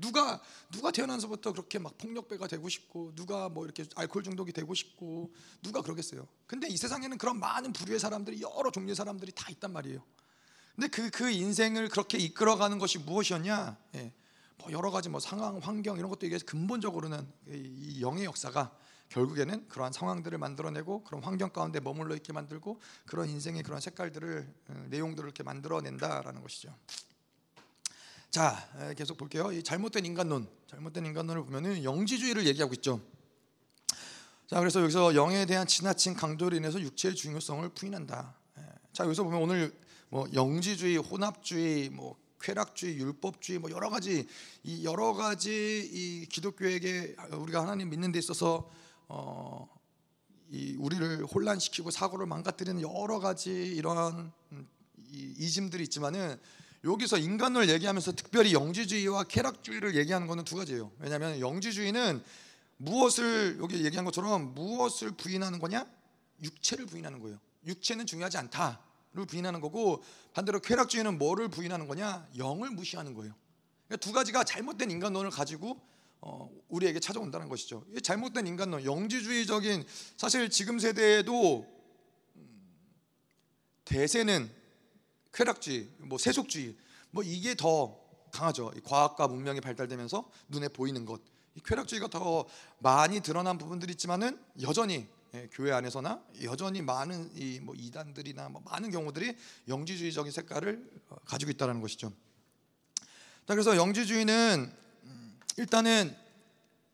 [0.00, 0.40] 누가
[0.70, 5.82] 누가 태어나서부터 그렇게 막 폭력배가 되고 싶고 누가 뭐 이렇게 알코올 중독이 되고 싶고 누가
[5.82, 6.26] 그러겠어요.
[6.46, 10.02] 근데 이 세상에는 그런 많은 부류의 사람들이 여러 종류의 사람들이 다 있단 말이에요.
[10.76, 13.76] 근데 그그 인생을 그렇게 이끌어가는 것이 무엇이었냐?
[13.96, 14.12] 예.
[14.58, 18.76] 뭐 여러 가지 뭐 상황, 환경 이런 것도 이게 근본적으로는 이 영의 역사가
[19.08, 24.86] 결국에는 그러한 상황들을 만들어내고 그런 환경 가운데 머물러 있게 만들고 그런 인생의 그런 색깔들을 어,
[24.88, 26.74] 내용들을 이렇게 만들어낸다라는 것이죠.
[28.30, 28.56] 자,
[28.96, 29.50] 계속 볼게요.
[29.50, 33.00] 이 잘못된 인간론, 잘못된 인간론을 보면은 영지주의를 얘기하고 있죠.
[34.46, 38.36] 자, 그래서 여기서 영에 대한 지나친 강조로 인해서 육체의 중요성을 부인한다.
[38.92, 39.76] 자, 여기서 보면 오늘
[40.10, 44.28] 뭐 영지주의, 혼합주의, 뭐 쾌락주의, 율법주의, 뭐 여러 가지
[44.62, 48.70] 이 여러 가지 이 기독교에게 우리가 하나님 믿는 데 있어서
[49.08, 49.68] 어,
[50.50, 54.68] 이 우리를 혼란시키고 사고를 망가뜨리는 여러 가지 이러한 음,
[55.08, 56.38] 이짐들이 있지만은
[56.84, 60.90] 여기서 인간을 얘기하면서 특별히 영지주의와 쾌락주의를 얘기하는 것은 두 가지예요.
[60.98, 62.22] 왜냐하면 영지주의는
[62.78, 65.86] 무엇을 여기 얘기한 것처럼 무엇을 부인하는 거냐?
[66.42, 67.38] 육체를 부인하는 거예요.
[67.66, 72.26] 육체는 중요하지 않다를 부인하는 거고 반대로 쾌락주의는 뭐를 부인하는 거냐?
[72.38, 73.34] 영을 무시하는 거예요.
[73.86, 75.78] 그러니까 두 가지가 잘못된 인간론을 가지고
[76.22, 77.84] 어, 우리에게 찾아온다는 것이죠.
[78.02, 79.84] 잘못된 인간론, 영지주의적인
[80.16, 81.66] 사실 지금 세대에도
[82.36, 82.94] 음,
[83.84, 84.59] 대세는
[85.32, 86.76] 쾌락주의, 뭐 세속주의,
[87.10, 87.98] 뭐 이게 더
[88.32, 88.72] 강하죠.
[88.84, 91.20] 과학과 문명이 발달되면서 눈에 보이는 것,
[91.54, 92.46] 이 쾌락주의가 더
[92.78, 98.90] 많이 드러난 부분들이 있지만은 여전히 예, 교회 안에서나 여전히 많은 이 뭐 이단들이나 뭐 많은
[98.90, 99.36] 경우들이
[99.68, 102.12] 영지주의적인 색깔을 어, 가지고 있다는 것이죠.
[103.46, 104.72] 자, 그래서 영지주의는
[105.04, 106.16] 음, 일단은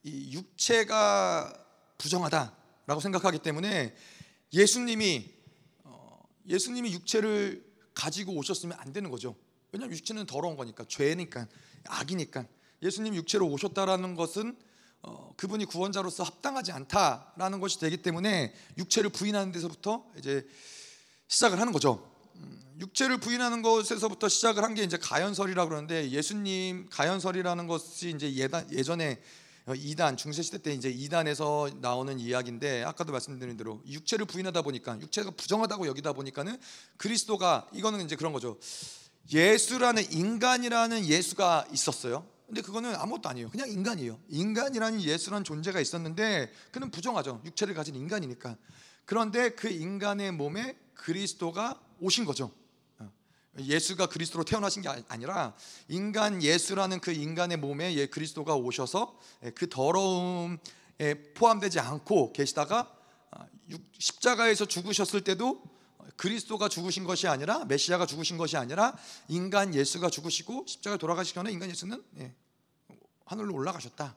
[0.02, 1.52] 이 육체가
[1.98, 3.96] 부정하다라고 생각하기 때문에
[4.52, 5.30] 예수님이
[5.84, 7.65] 어, 예수님이 육체를
[7.96, 9.34] 가지고 오셨으면 안 되는 거죠.
[9.72, 11.48] 왜냐하면 육체는 더러운 거니까 죄니까
[11.86, 12.46] 악이니까
[12.82, 14.56] 예수님 육체로 오셨다라는 것은
[15.02, 20.46] 어, 그분이 구원자로서 합당하지 않다라는 것이 되기 때문에 육체를 부인하는 데서부터 이제
[21.28, 22.12] 시작을 하는 거죠.
[22.36, 28.32] 음, 육체를 부인하는 것에서부터 시작을 한 게 이제 가연설이라고 그러는데 예수님 가연설이라는 것이 이제
[28.72, 29.20] 예전에
[29.74, 35.32] 2단 중세 시대 때 이제 2단에서 나오는 이야기인데 아까도 말씀드린 대로 육체를 부인하다 보니까 육체가
[35.32, 36.56] 부정하다고 여기다 보니까는
[36.96, 38.58] 그리스도가 이거는 이제 그런 거죠.
[39.32, 42.26] 예수라는 인간이라는 예수가 있었어요.
[42.46, 43.50] 근데 그거는 아무것도 아니에요.
[43.50, 44.20] 그냥 인간이에요.
[44.28, 47.42] 인간이라는 예수라는 존재가 있었는데 그는 부정하죠.
[47.44, 48.56] 육체를 가진 인간이니까.
[49.04, 52.52] 그런데 그 인간의 몸에 그리스도가 오신 거죠.
[53.58, 55.54] 예수가 그리스도로 태어나신 게 아니라
[55.88, 60.58] 인간 예수라는 그 인간의 몸에 예 그리스도가 오셔서 예, 그 더러움에
[61.34, 62.92] 포함되지 않고 계시다가
[63.30, 63.46] 아,
[63.98, 65.62] 십자가에서 죽으셨을 때도
[66.16, 68.96] 그리스도가 죽으신 것이 아니라 메시아가 죽으신 것이 아니라
[69.28, 72.34] 인간 예수가 죽으시고 십자가에 돌아가시기 전에 인간 예수는 예,
[73.24, 74.16] 하늘로 올라가셨다.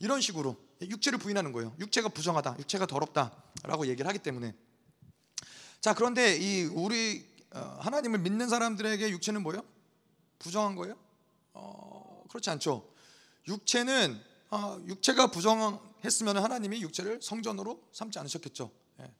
[0.00, 1.74] 이런 식으로 육체를 부인하는 거예요.
[1.78, 4.54] 육체가 부정하다, 육체가 더럽다라고 얘기를 하기 때문에
[5.80, 9.64] 자 그런데 이 우리 어, 하나님을 믿는 사람들에게 육체는 뭐예요?
[10.38, 10.96] 부정한 거예요?
[11.52, 12.88] 어, 그렇지 않죠.
[13.46, 18.70] 육체는 어, 육체가 부정했으면 하나님이 육체를 성전으로 삼지 않으셨겠죠.
[19.00, 19.12] 예.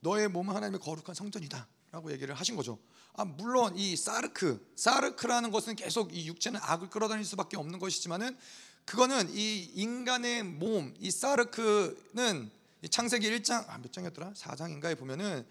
[0.00, 2.78] 너의 몸은 하나님의 거룩한 성전이다라고 얘기를 하신 거죠.
[3.14, 8.36] 아, 물론 이 사르크, 사르크라는 것은 계속 이 육체는 악을 끌어다닐 수밖에 없는 것이지만은
[8.84, 12.50] 그거는 이 인간의 몸, 이 사르크는
[12.90, 14.32] 창세기 1장 아, 몇 장이었더라?
[14.32, 15.46] 4장인가에 보면은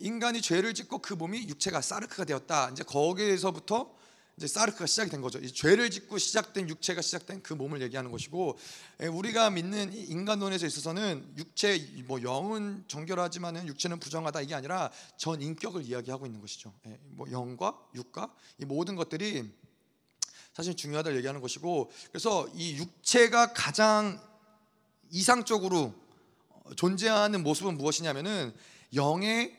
[0.00, 2.70] 인간이 죄를 짓고 그 몸이 육체가 사르크가 되었다.
[2.70, 3.98] 이제 거기에서부터
[4.36, 5.44] 이제 사르크가 시작이 된 거죠.
[5.44, 8.56] 죄를 짓고 시작된 육체가 시작된 그 몸을 얘기하는 것이고
[9.12, 16.26] 우리가 믿는 인간론에서 있어서는 육체 뭐 영은 정결하지만은 육체는 부정하다 이게 아니라 전 인격을 이야기하고
[16.26, 16.72] 있는 것이죠.
[17.10, 19.50] 뭐 영과 육과 이 모든 것들이
[20.54, 24.20] 사실 중요하다 얘기하는 것이고 그래서 이 육체가 가장
[25.10, 25.94] 이상적으로
[26.76, 28.54] 존재하는 모습은 무엇이냐면은
[28.94, 29.56] 영의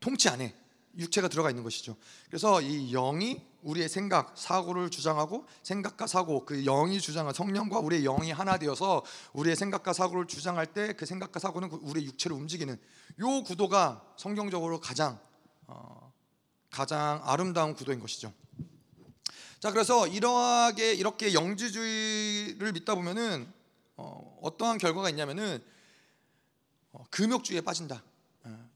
[0.00, 0.54] 통치 안에
[0.96, 1.96] 육체가 들어가 있는 것이죠.
[2.26, 8.32] 그래서 이 영이 우리의 생각, 사고를 주장하고 생각과 사고, 그 영이 주장한 성령과 우리의 영이
[8.32, 12.78] 하나 되어서 우리의 생각과 사고를 주장할 때 그 생각과 사고는 그 우리의 육체를 움직이는
[13.20, 15.20] 요 구도가 성경적으로 가장
[15.66, 16.12] 어,
[16.70, 18.32] 가장 아름다운 구도인 것이죠.
[19.60, 23.52] 자, 그래서 이러하게 이렇게 영지주의를 믿다 보면은
[23.96, 25.62] 어, 어떠한 결과가 있냐면은
[26.92, 28.02] 어, 금욕주의에 빠진다.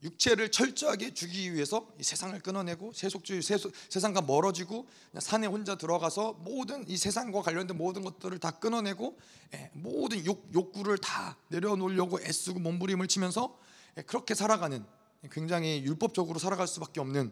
[0.03, 4.87] 어, 육체를 철저하게 죽이기 위해서 이 세상을 끊어내고 세속주의 세속, 세상과 멀어지고
[5.17, 9.17] 산에 혼자 들어가서 모든 이 세상과 관련된 모든 것들을 다 끊어내고
[9.53, 13.57] 예, 모든 욕, 욕구를 다 내려놓으려고 애쓰고 몸부림을 치면서
[13.97, 14.85] 예, 그렇게 살아가는
[15.31, 17.31] 굉장히 율법적으로 살아갈 수밖에 없는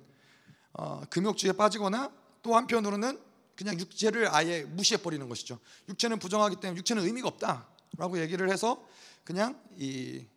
[0.73, 3.19] 어, 금욕주의에 빠지거나 또 한편으로는
[3.55, 5.59] 그냥 육체를 아예 무시해 버리는 것이죠.
[5.89, 8.83] 육체는 부정하기 때문에 육체는 의미가 없다라고 얘기를 해서
[9.23, 10.30] 그냥 이 어,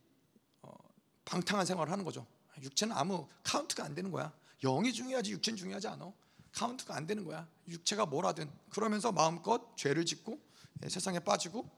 [1.25, 2.27] 방탕한 생활을 하는 거죠.
[2.63, 4.33] 육체는 아무 카운트가 안 되는 거야.
[4.63, 6.13] 영이 중요하지 육체는 중요하지 않아.
[6.53, 7.49] 카운트가 안 되는 거야.
[7.69, 10.39] 육체가 뭐라든 그러면서 마음껏 죄를 짓고
[10.83, 11.69] 예, 세상에 빠지고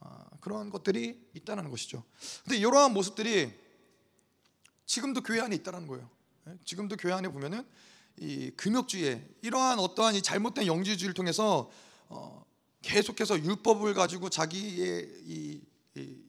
[0.00, 2.04] 어, 그런 것들이 있다는 것이죠.
[2.44, 3.52] 근데 이러한 모습들이
[4.84, 6.08] 지금도 교회 안에 있다는 거예요.
[6.48, 7.66] 예, 지금도 교회 안에 보면은
[8.18, 11.70] 이 금욕주의 이러한 어떠한 이 잘못된 영지주의를 통해서
[12.08, 12.44] 어,
[12.82, 15.60] 계속해서 율법을 가지고 자기의 이,
[15.96, 16.25] 이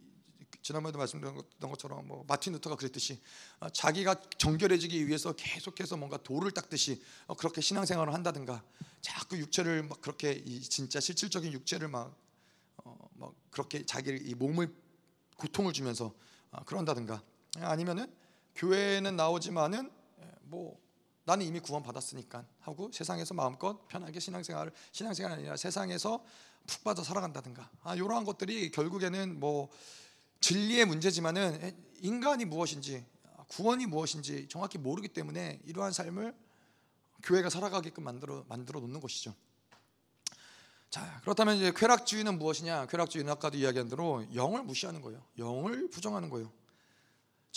[0.67, 3.21] 지난번에도 말씀드렸던 것처럼 뭐 마틴 루터가 그랬듯이
[3.61, 8.61] 어, 자기가 정결해지기 위해서 계속해서 뭔가 돌을 닦듯이 어, 그렇게 신앙생활을 한다든가
[8.99, 12.13] 자꾸 육체를 막 그렇게 이 진짜 실질적인 육체를 막,
[12.83, 14.75] 어, 막 그렇게 자기를 이 몸을
[15.37, 16.13] 고통을 주면서
[16.51, 17.23] 어, 그런다든가
[17.59, 18.13] 아니면은
[18.55, 20.77] 교회는 나오지만은 예, 뭐
[21.23, 26.21] 나는 이미 구원 받았으니까 하고 세상에서 마음껏 편하게 신앙생활을 신앙생활이 아니라 세상에서
[26.65, 29.69] 푹 빠져 살아간다든가 아 이러한 것들이 결국에는 뭐
[30.39, 33.05] 진리의 문제지만은 인간이 무엇인지
[33.47, 36.35] 구원이 무엇인지 정확히 모르기 때문에 이러한 삶을
[37.23, 39.33] 교회가 살아가게끔 만들어 만들어 놓는 것이죠.
[40.89, 42.87] 자 그렇다면 이제 쾌락주의는 무엇이냐?
[42.87, 45.23] 쾌락주의는 아까도 이야기한 대로 영을 무시하는 거예요.
[45.37, 46.51] 영을 부정하는 거예요.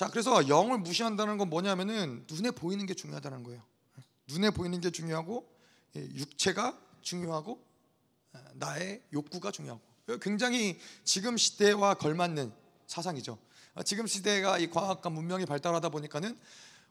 [0.01, 3.63] 자, 그래서 영을 무시한다는 건 뭐냐면은 눈에 보이는 게 중요하다는 거예요.
[4.29, 5.47] 눈에 보이는 게 중요하고
[5.95, 7.63] 예, 육체가 중요하고
[8.33, 9.83] 아, 나의 욕구가 중요하고
[10.23, 12.51] 굉장히 지금 시대와 걸맞는
[12.91, 13.39] 사상이죠.
[13.75, 16.39] 아, 지금 시대가 이 과학과 문명이 발달하다 보니까는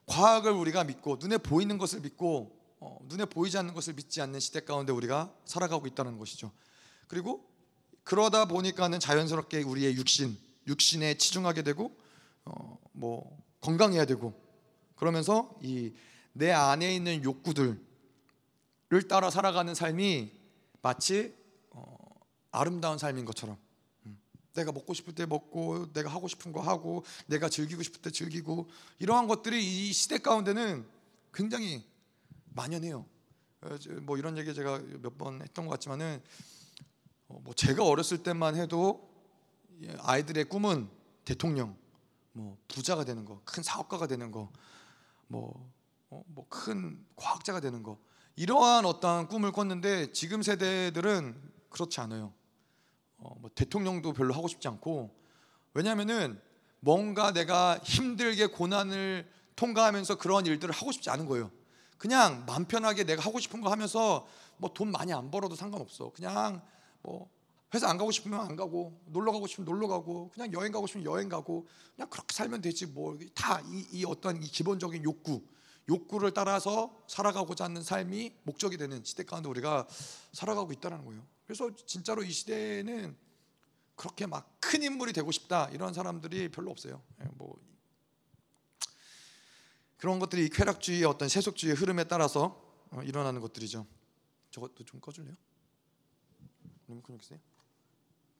[0.06, 4.60] 과학을 우리가 믿고 눈에 보이는 것을 믿고 어, 눈에 보이지 않는 것을 믿지 않는 시대
[4.60, 6.50] 가운데 우리가 살아가고 있다는 것이죠.
[7.06, 7.44] 그리고
[8.04, 10.36] 그러다 보니까는 자연스럽게 우리의 육신,
[10.66, 11.96] 육신에 치중하게 되고
[12.44, 14.34] 어, 뭐 건강해야 되고
[14.96, 15.92] 그러면서 이
[16.32, 17.78] 내 안에 있는 욕구들을
[19.08, 20.30] 따라 살아가는 삶이
[20.82, 21.34] 마치
[21.70, 21.96] 어,
[22.50, 23.69] 아름다운 삶인 것처럼 음,
[24.54, 28.68] 내가 먹고 싶을 때 먹고 내가 하고 싶은 거 하고 내가 즐기고 싶을 때 즐기고
[28.98, 30.86] 이러한 것들이 이 시대 가운데는
[31.32, 31.84] 굉장히
[32.52, 33.06] 만연해요.
[33.62, 36.22] 어, 뭐 이런 얘기 제가 몇 번 했던 것 같지만은
[37.28, 39.08] 어, 뭐 제가 어렸을 때만 해도
[39.98, 40.88] 아이들의 꿈은
[41.24, 41.76] 대통령,
[42.32, 44.50] 뭐 부자가 되는 거, 큰 사업가가 되는 거,
[45.28, 45.70] 뭐
[46.26, 47.98] 뭐큰 어, 과학자가 되는 거
[48.36, 52.32] 이러한 어떠한 꿈을 꿨는데 지금 세대들은 그렇지 않아요.
[53.20, 55.10] 어, 뭐 대통령도 별로 하고 싶지 않고
[55.74, 56.40] 왜냐하면은
[56.80, 61.50] 뭔가 내가 힘들게 고난을 통과하면서 그런 일들을 하고 싶지 않은 거예요.
[61.98, 66.10] 그냥 마음 편하게 내가 하고 싶은 거 하면서 뭐 돈 많이 안 벌어도 상관없어.
[66.12, 66.62] 그냥
[67.02, 67.28] 뭐
[67.74, 71.04] 회사 안 가고 싶으면 안 가고 놀러 가고 싶으면 놀러 가고 그냥 여행 가고 싶으면
[71.06, 75.42] 여행 가고 그냥 그렇게 살면 되지 뭐 다이 이 어떤 이 기본적인 욕구
[75.88, 79.86] 욕구를 따라서 살아가고자 하는 삶이 목적이 되는 시대 가운데 우리가
[80.32, 81.22] 살아가고 있다는 거예요.
[81.50, 83.16] 그래서 진짜로 이 시대에는
[83.96, 87.02] 그렇게 막 큰 인물이 되고 싶다 이런 사람들이 별로 없어요.
[87.22, 87.60] 예, 뭐
[89.96, 93.84] 그런 것들이 쾌락주의의 어떤 세속주의의 흐름에 따라서 어, 일어나는 것들이죠.
[94.52, 95.34] 저것도 좀 꺼줄래요?
[96.86, 97.40] 리모컨 있어요?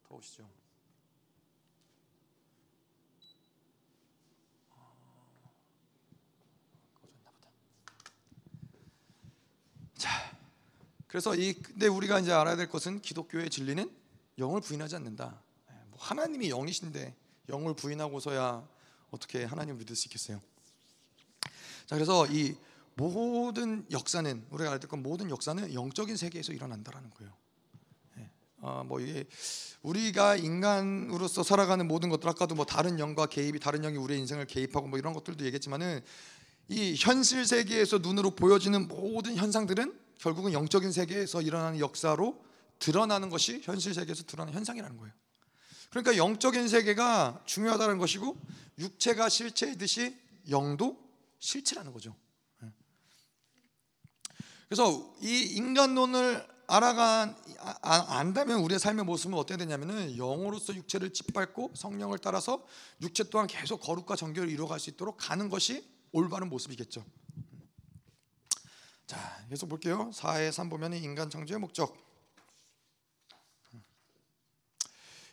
[0.04, 0.48] 더우시죠?
[9.96, 10.29] 자,
[11.10, 13.90] 그래서 이 근데 우리가 이제 알아야 될 것은 기독교의 진리는
[14.38, 15.42] 영을 부인하지 않는다.
[15.68, 17.16] 예, 뭐 하나님이 영이신데
[17.48, 18.64] 영을 부인하고서야
[19.10, 20.40] 어떻게 하나님 믿을 수 있겠어요?
[21.86, 22.54] 자, 그래서 이
[22.94, 27.32] 모든 역사는 우리가 알아야 될 건 모든 역사는 영적인 세계에서 일어난다라는 거예요.
[28.60, 29.24] 어, 뭐 이게
[29.82, 34.86] 우리가 인간으로서 살아가는 모든 것들 아까도 뭐 다른 영과 개입이 다른 영이 우리의 인생을 개입하고
[34.86, 36.04] 뭐 이런 것들도 얘기했지만은
[36.68, 42.44] 이 현실 세계에서 눈으로 보여지는 모든 현상들은 결국은 영적인 세계에서 일어나는 역사로
[42.78, 45.12] 드러나는 것이 현실 세계에서 드러나는 현상이라는 거예요.
[45.88, 48.36] 그러니까 영적인 세계가 중요하다는 것이고
[48.78, 50.16] 육체가 실체이듯이
[50.50, 50.98] 영도
[51.38, 52.14] 실체라는 거죠.
[52.62, 52.68] 예.
[54.68, 57.36] 그래서 이 인간론을 알아간
[57.82, 62.64] 아, 안다면 우리의 삶의 모습은 어떻게 되냐면은 영으로서 육체를 짓밟고 성령을 따라서
[63.00, 67.04] 육체 또한 계속 거룩과 정결을 이루어갈 수 있도록 가는 것이 올바른 모습이겠죠.
[69.10, 70.08] 자, 계속 볼게요.
[70.14, 71.96] 4의 3 보면 인간 창조의 목적.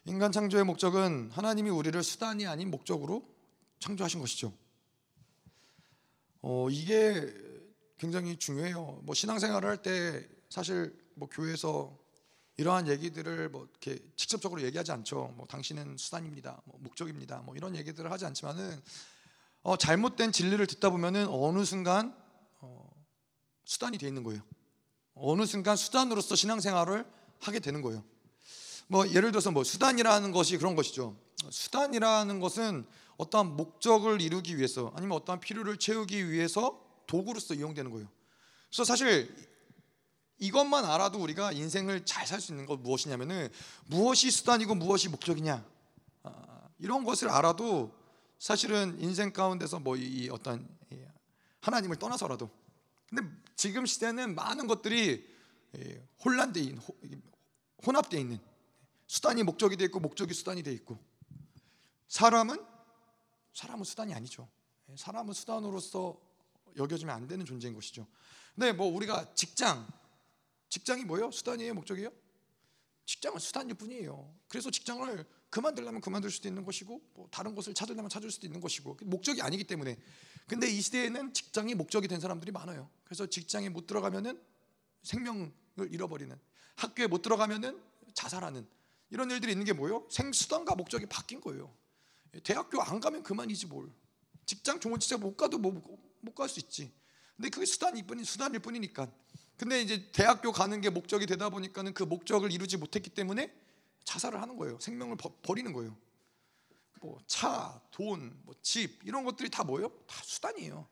[0.06, 3.30] 인간 창조의 목적은 하나님이 우리를 수단이 아닌 목적으로
[3.78, 4.52] 창조하신 것이죠.
[6.42, 7.32] 어, 이게
[8.00, 9.02] 굉장히 중요해요.
[9.04, 11.96] 뭐 신앙생활을 할 때 사실 뭐 교회에서
[12.58, 15.36] 이러한 얘기들을 뭐 이렇게 직접적으로 얘기하지 않죠.
[15.38, 16.64] 뭐 당신은 수단입니다.
[16.66, 17.44] 뭐 목적입니다.
[17.46, 18.82] 뭐 이런 얘기들을 하지 않지만은
[19.62, 22.27] 어, 잘못된 진리를 듣다 보면은 어느 순간 어,
[23.68, 24.42] 수단이 돼 있는 거예요.
[25.14, 27.06] 어느 순간 수단으로서 신앙생활을
[27.42, 28.02] 하게 되는 거예요.
[28.88, 31.18] 뭐 예를 들어서 뭐 수단이라는 것이 그런 것이죠.
[31.50, 38.08] 수단이라는 것은 어떠한 목적을 이루기 위해서 아니면 어떠한 필요를 채우기 위해서 도구로서 이용되는 거예요.
[38.70, 39.36] 그래서 사실
[40.40, 43.50] 이것만 알아도 우리가 인생을 잘 살 수 있는 것 무엇이냐면은
[43.88, 45.66] 무엇이 수단이고 무엇이 목적이냐
[46.24, 47.92] 아, 이런 것을 알아도
[48.40, 50.66] 사실은 인생 가운데서 뭐 이 어떤
[51.62, 52.50] 하나님을 떠나서라도
[53.10, 53.24] 근데
[53.58, 55.28] 지금 시대는 많은 것들이
[56.24, 56.80] 혼란돼 있는
[57.86, 58.40] 혼합돼 있는
[59.08, 60.98] 수단이 목적이 돼 있고 목적이 수단이 돼 있고
[62.08, 62.64] 사람은
[63.54, 64.48] 사람은 수단이 아니죠.
[64.96, 66.22] 사람은 수단으로서
[66.78, 68.08] 여겨지면 안 되는 존재인 것이죠.
[68.54, 69.88] 근데 뭐 우리가 직장
[70.70, 71.32] 직장이 뭐예요?
[71.32, 71.74] 수단이에요?
[71.74, 72.12] 목적이에요?
[73.06, 74.36] 직장은 수단일 뿐이에요.
[74.48, 75.26] 그래서 직장을
[75.58, 79.64] 그만두려면 그만둘 수도 있는 것이고 뭐 다른 곳을 찾으려면 찾을 수도 있는 것이고 목적이 아니기
[79.64, 79.98] 때문에
[80.46, 82.88] 근데 이 시대에는 직장이 목적이 된 사람들이 많아요.
[83.04, 84.40] 그래서 직장에 못 들어가면은
[85.02, 85.52] 생명을
[85.90, 86.38] 잃어버리는
[86.76, 87.82] 학교에 못 들어가면은
[88.14, 88.68] 자살하는
[89.10, 90.08] 이런 일들이 있는 게 뭐예요?
[90.12, 91.76] 생수단과 목적이 바뀐 거예요.
[92.44, 93.90] 대학교 안 가면 그만이지 뭘.
[94.46, 96.94] 직장 좋은 직장 못 가도 못갈 수 있지.
[97.36, 99.12] 근데 그게 수단일 뿐이 수단일 뿐이니까.
[99.58, 103.52] 근데 이제 대학교 가는 게 목적이 되다 보니까는 그 목적을 이루지 못했기 때문에
[104.08, 104.80] 자살을 하는 거예요.
[104.80, 105.96] 생명을 버, 버리는 거예요.
[107.02, 109.90] 뭐 차, 돈, 뭐 집 이런 것들이 다 뭐예요?
[110.08, 110.88] 다 수단이에요.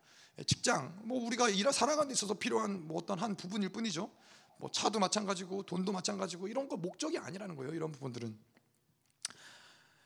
[0.45, 4.11] 직장, 뭐 우리가 일하 살아가는 데 있어서 필요한 뭐 어떤 한 부분일 뿐이죠.
[4.57, 7.73] 뭐 차도 마찬가지고 돈도 마찬가지고 이런 거 목적이 아니라는 거예요.
[7.73, 8.37] 이런 부분들은.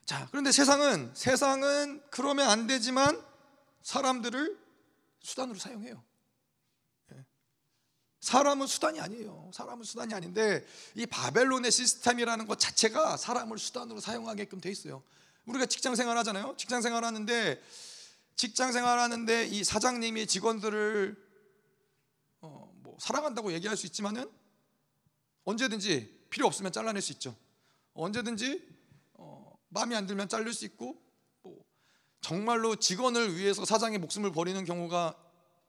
[0.06, 3.24] 자, 그런데 세상은 세상은 그러면 안 되지만
[3.82, 4.58] 사람들을
[5.22, 6.04] 수단으로 사용해요.
[8.22, 8.26] 예.
[8.26, 9.52] 사람은 수단이 아니에요.
[9.54, 15.04] 사람은 수단이 아닌데 이 바벨론의 시스템이라는 것 자체가 사람을 수단으로 사용하게끔 돼 있어요.
[15.46, 16.56] 우리가 직장 생활 하잖아요.
[16.58, 17.62] 직장 생활 하는데
[18.36, 21.16] 직장 생활 하는데 이 사장님이 직원들을
[22.42, 24.30] 어, 뭐 사랑한다고 얘기할 수 있지만은
[25.46, 27.36] 언제든지 필요 없으면 잘라낼 수 있죠.
[27.94, 28.80] 언제든지
[29.70, 31.02] 마음에 안 들면 잘릴 수 있고
[31.42, 31.64] 뭐
[32.22, 35.16] 정말로 직원을 위해서 사장의 목숨을 버리는 경우가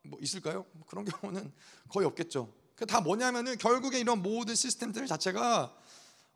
[0.02, 0.66] 뭐 있을까요?
[0.72, 1.52] 뭐 그런 경우는
[1.88, 2.52] 거의 없겠죠.
[2.88, 5.76] 다 뭐냐면은 결국에 이런 모든 시스템들 자체가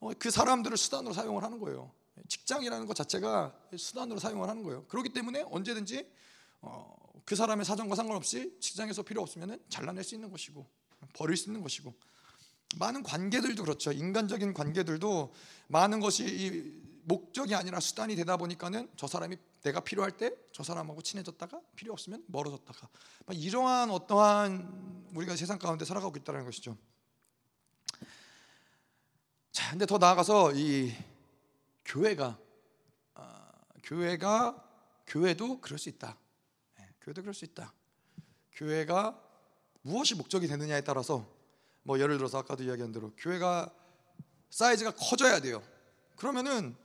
[0.01, 1.91] 어, 그 사람들을 수단으로 사용을 하는 거예요.
[2.29, 4.85] 직장이라는 것 자체가 수단으로 사용을 하는 거예요.
[4.87, 6.07] 그렇기 때문에 언제든지
[6.61, 10.67] 어, 그 사람의 사정과 상관없이 직장에서 필요 없으면 잘라낼 수 있는 것이고
[11.15, 11.95] 버릴 수 있는 것이고
[12.79, 13.93] 많은 관계들도 그렇죠.
[13.93, 15.33] 인간적인 관계들도
[15.69, 21.61] 많은 것이 목적이 아니라 수단이 되다 보니까는 저 사람이 내가 필요할 때 저 사람하고 친해졌다가
[21.75, 22.89] 필요 없으면 멀어졌다가
[23.33, 26.79] 이러한 어떠한 우리가 세상 가운데 살아가고 있다는 것이죠.
[29.51, 30.95] 자, 근데 더 나아가서 이
[31.85, 32.39] 교회가
[33.15, 34.65] 아, 교회가
[35.09, 36.17] 교회도 그럴 수 있다.
[36.79, 37.75] 네, 교회도 그럴 수 있다.
[38.53, 39.21] 교회가
[39.83, 41.29] 무엇이 목적이 되느냐에 따라서
[41.83, 43.75] 뭐 예를 들어서 아까도 이야기한 대로 교회가
[44.51, 45.65] 사이즈가 커져야 돼요.
[46.15, 46.77] 그러면은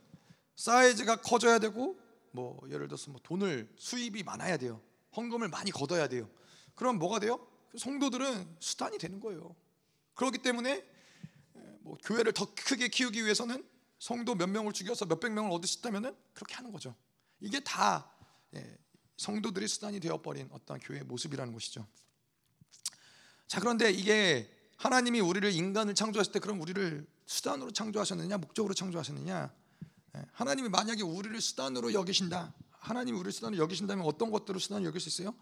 [0.56, 1.96] 사이즈가 커져야 되고
[2.32, 4.80] 뭐 예를 들어서 뭐 돈을 수입이 많아야 돼요.
[5.16, 6.28] 헌금을 많이 걷어야 돼요.
[6.74, 7.46] 그럼 뭐가 돼요?
[7.76, 9.54] 성도들은 수단이 되는 거예요.
[10.14, 10.84] 그렇기 때문에
[11.80, 13.66] 뭐 교회를 더 크게 키우기 위해서는
[13.98, 16.94] 성도 몇 명을 죽여서 몇백 명을 얻을 수 있다면은 그렇게 하는 거죠.
[17.40, 18.10] 이게 다
[18.54, 18.78] 예,
[19.16, 21.86] 성도들이 수단이 되어버린 어떤 교회의 모습이라는 것이죠.
[23.46, 29.60] 자 그런데 이게 하나님이 우리를 인간을 창조하실 때 그럼 우리를 수단으로 창조하셨느냐 목적으로 창조하셨느냐 예,
[30.32, 32.52] 하나님이 만약에 우리를 수단으로 여기신다.
[32.78, 35.34] 하나님이 우리를 수단으로 여기신다면 어떤 것들을 수단으로 여길 수 있어요?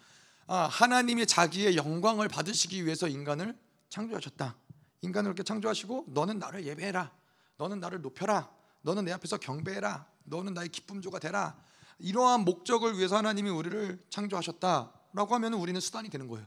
[0.46, 3.56] 아, 하나님이 자기의 영광을 받으시기 위해서 인간을
[3.88, 4.56] 창조하셨다.
[5.02, 7.12] 인간을 그렇게 창조하시고 너는 나를 예배해라.
[7.56, 8.50] 너는 나를 높여라.
[8.82, 10.06] 너는 내 앞에서 경배해라.
[10.24, 11.56] 너는 나의 기쁨조가 되라.
[11.98, 16.46] 이러한 목적을 위해서 하나님이 우리를 창조하셨다라고 하면 우리는 수단이 되는 거예요.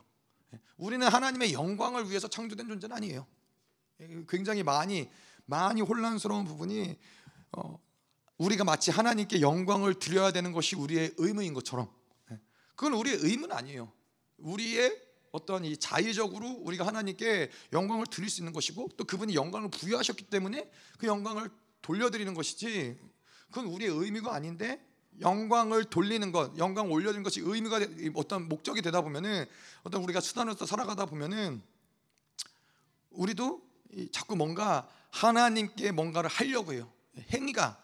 [0.53, 3.27] 예, 우리는 하나님의 영광을 위해서 창조된 존재는 아니에요.
[4.01, 5.09] 예, 굉장히 많이
[5.45, 6.97] 많이 혼란스러운 부분이
[7.53, 7.79] 어,
[8.41, 11.87] 우리가 마치 하나님께 영광을 드려야 되는 것이 우리의 의무인 것처럼
[12.31, 12.39] 예.
[12.75, 13.91] 그건 우리의 의무는 아니에요.
[14.37, 14.99] 우리의
[15.31, 20.69] 어떤 이 자의적으로 우리가 하나님께 영광을 드릴 수 있는 것이고 또 그분이 영광을 부여하셨기 때문에
[20.97, 21.49] 그 영광을
[21.83, 22.97] 돌려드리는 것이지
[23.49, 24.83] 그건 우리의 의미가 아닌데
[25.19, 27.79] 영광을 돌리는 것, 영광 올려드리는 것이 의미가
[28.15, 29.45] 어떤 목적이 되다 보면은
[29.83, 31.61] 어떤 우리가 수단으로서 살아가다 보면은
[33.11, 33.61] 우리도
[34.11, 36.91] 자꾸 뭔가 하나님께 뭔가를 하려고 해요.
[37.33, 37.80] 행위가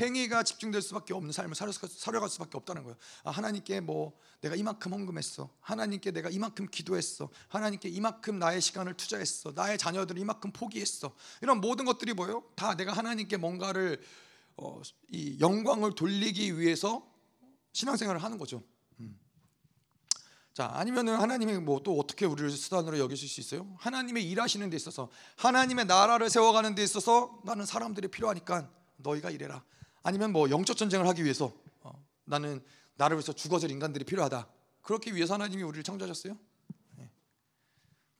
[0.00, 2.96] 행위가 집중될 수밖에 없는 삶을 살아갈 수밖에 없다는 거예요.
[3.24, 5.50] 아, 하나님께 뭐 내가 이만큼 헌금했어.
[5.60, 7.28] 하나님께 내가 이만큼 기도했어.
[7.48, 9.52] 하나님께 이만큼 나의 시간을 투자했어.
[9.54, 11.14] 나의 자녀들을 이만큼 포기했어.
[11.42, 12.42] 이런 모든 것들이 뭐예요?
[12.54, 14.00] 다 내가 하나님께 뭔가를
[14.56, 17.06] 어, 이 영광을 돌리기 위해서
[17.72, 18.62] 신앙생활을 하는 거죠.
[19.00, 19.18] 음.
[20.52, 23.74] 자 아니면은 하나님이 뭐 또 어떻게 우리를 수단으로 여기실 수 있어요?
[23.78, 29.64] 하나님의 일하시는 데 있어서 하나님의 나라를 세워가는 데 있어서 나는 사람들이 필요하니까 너희가 일해라.
[30.02, 31.92] 아니면 뭐 영적 전쟁을 하기 위해서 어,
[32.24, 32.62] 나는
[32.96, 34.48] 나를 위해서 죽어질 인간들이 필요하다.
[34.82, 36.36] 그렇게 위해서 하나님이 우리를 창조하셨어요?
[36.96, 37.10] 네.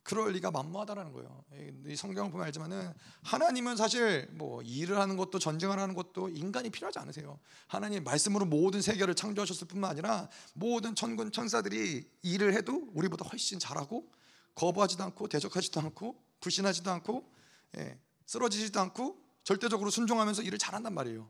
[0.01, 1.43] 그럴 리가 만무하다라는 거예요.
[1.87, 6.99] 이 성경을 보면 알지만은 하나님은 사실 뭐 일을 하는 것도 전쟁을 하는 것도 인간이 필요하지
[6.99, 7.39] 않으세요.
[7.67, 14.09] 하나님 말씀으로 모든 세계를 창조하셨을 뿐만 아니라 모든 천군 천사들이 일을 해도 우리보다 훨씬 잘하고
[14.55, 17.29] 거부하지도 않고 대적하지도 않고 불신하지도 않고
[17.77, 21.29] 예, 쓰러지지도 않고 절대적으로 순종하면서 일을 잘한단 말이에요.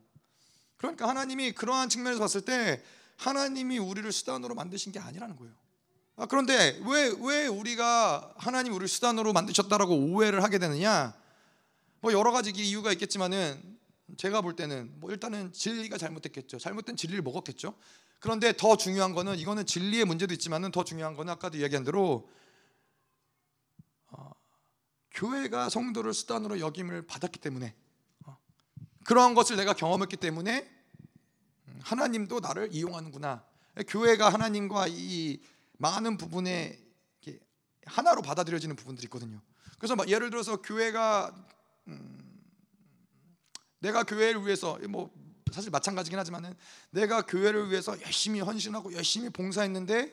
[0.76, 2.82] 그러니까 하나님이 그러한 측면에서 봤을 때
[3.16, 5.54] 하나님이 우리를 수단으로 만드신 게 아니라는 거예요.
[6.16, 11.14] 아, 그런데 왜, 왜 우리가 하나님 우리를 수단으로 만드셨다라고 오해를 하게 되느냐?
[12.00, 13.60] 뭐 여러 가지 이유가 있겠지만은
[14.16, 16.58] 제가 볼 때는 뭐 일단은 진리가 잘못됐겠죠.
[16.58, 17.74] 잘못된 진리를 먹었겠죠.
[18.20, 22.30] 그런데 더 중요한 거는 이거는 진리의 문제도 있지만은 더 중요한 거는 아까도 이야기한 대로
[24.08, 24.30] 어,
[25.10, 27.74] 교회가 성도를 수단으로 여김을 받았기 때문에
[29.04, 30.70] 그러한 것을 내가 경험했기 때문에
[31.82, 33.44] 하나님도 나를 이용하는구나.
[33.88, 35.40] 교회가 하나님과 이
[35.78, 36.84] 많은 부분에
[37.86, 39.40] 하나로 받아들여지는 부분들이 있거든요.
[39.78, 41.34] 그래서 예를 들어서 교회가
[41.88, 42.40] 음,
[43.80, 45.10] 내가 교회를 위해서 뭐
[45.52, 46.54] 사실 마찬가지긴 하지만은
[46.90, 50.12] 내가 교회를 위해서 열심히 헌신하고 열심히 봉사했는데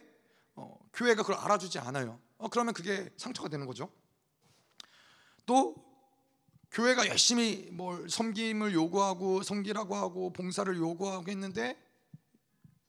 [0.55, 2.19] 어, 교회가 그걸 알아주지 않아요.
[2.37, 3.89] 어, 그러면 그게 상처가 되는 거죠.
[5.45, 5.75] 또
[6.71, 11.77] 교회가 열심히 뭘 섬김을 요구하고 섬기라고 하고 봉사를 요구하고 했는데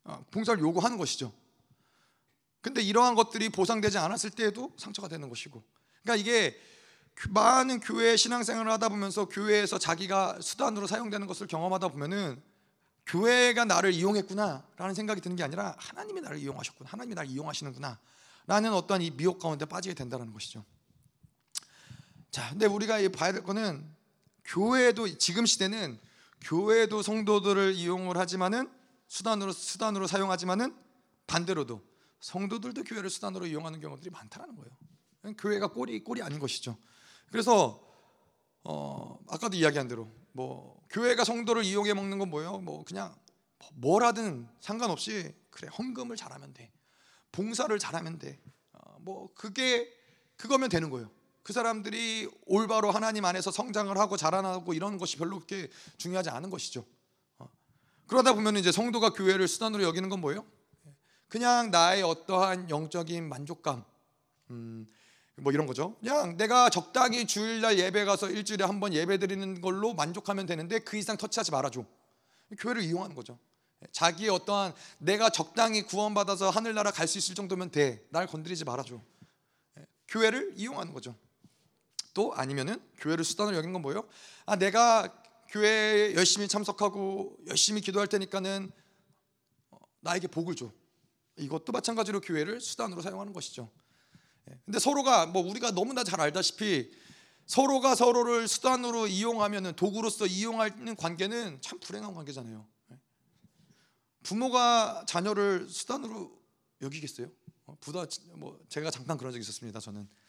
[0.04, 1.32] 어, 봉사를 요구하는 것이죠.
[2.60, 5.62] 근데 이러한 것들이 보상되지 않았을 때에도 상처가 되는 것이고.
[6.02, 6.56] 그러니까 이게
[7.28, 12.40] 많은 교회 신앙생활을 하다 보면서 교회에서 자기가 수단으로 사용되는 것을 경험하다 보면은
[13.06, 16.88] 교회가 나를 이용했구나라는 생각이 드는 게 아니라 하나님이 나를 이용하셨구나.
[16.90, 17.98] 하나님이 나를 이용하시는구나.
[18.46, 20.64] 라는 어떤 이 미혹 가운데 빠지게 된다는 것이죠.
[22.32, 23.86] 자, 근데 우리가 봐야 될 거는
[24.44, 26.00] 교회도 지금 시대는
[26.40, 28.72] 교회도 성도들을 이용을 하지만은
[29.06, 30.74] 수단으로 수단으로 사용하지만은
[31.26, 31.82] 반대로도
[32.20, 35.34] 성도들도 교회를 수단으로 이용하는 경우들이 많다는 거예요.
[35.36, 36.78] 교회가 꼴이 꼴이 아닌 것이죠.
[37.30, 37.86] 그래서
[38.64, 42.58] 어, 아까도 이야기한 대로 뭐 교회가 성도를 이용해 먹는 건 뭐예요?
[42.58, 43.14] 뭐 그냥
[43.74, 46.72] 뭘 하든 상관없이 그래 헌금을 잘하면 돼,
[47.30, 48.40] 봉사를 잘하면 돼.
[48.72, 49.92] 어, 뭐 그게
[50.36, 51.10] 그거면 되는 거예요.
[51.42, 56.84] 그 사람들이 올바로 하나님 안에서 성장을 하고 자라나고 이런 것이 별로 그렇게 중요하지 않은 것이죠.
[57.38, 57.48] 어.
[58.06, 60.44] 그러다 보면 이제 성도가 교회를 수단으로 여기는 건 뭐예요?
[61.28, 63.84] 그냥 나의 어떠한 영적인 만족감,
[64.50, 64.86] 음,
[65.36, 65.96] 뭐 이런 거죠.
[66.00, 70.96] 그냥 내가 적당히 주일날 예배 가서 일주일에 한 번 예배 드리는 걸로 만족하면 되는데 그
[70.98, 71.84] 이상 터치하지 말아줘.
[72.58, 73.38] 교회를 이용하는 거죠.
[73.92, 78.06] 자기의 어떠한 내가 적당히 구원받아서 하늘나라 갈 수 있을 정도면 돼.
[78.10, 79.00] 날 건드리지 말아줘.
[80.08, 81.16] 교회를 이용하는 거죠.
[82.14, 84.08] 또 아니면은 교회를 수단으로 여긴 건 뭐예요?
[84.46, 88.70] 아 내가 교회에 열심히 참석하고 열심히 기도할 테니까는
[89.70, 90.72] 어, 나에게 복을 줘.
[91.36, 93.70] 이것도 마찬가지로 교회를 수단으로 사용하는 것이죠.
[94.50, 96.90] 예, 근데 서로가 뭐 우리가 너무나 잘 알다시피
[97.46, 102.66] 서로가 서로를 수단으로 이용하면은 도구로서 이용하는 관계는 참 불행한 관계잖아요.
[102.92, 102.98] 예.
[104.22, 106.40] 부모가 자녀를 수단으로
[106.80, 107.30] 여기겠어요?
[107.66, 109.80] 어, 부다 뭐 제가 잠깐 그런 적 있었습니다.
[109.80, 110.21] 저는 예,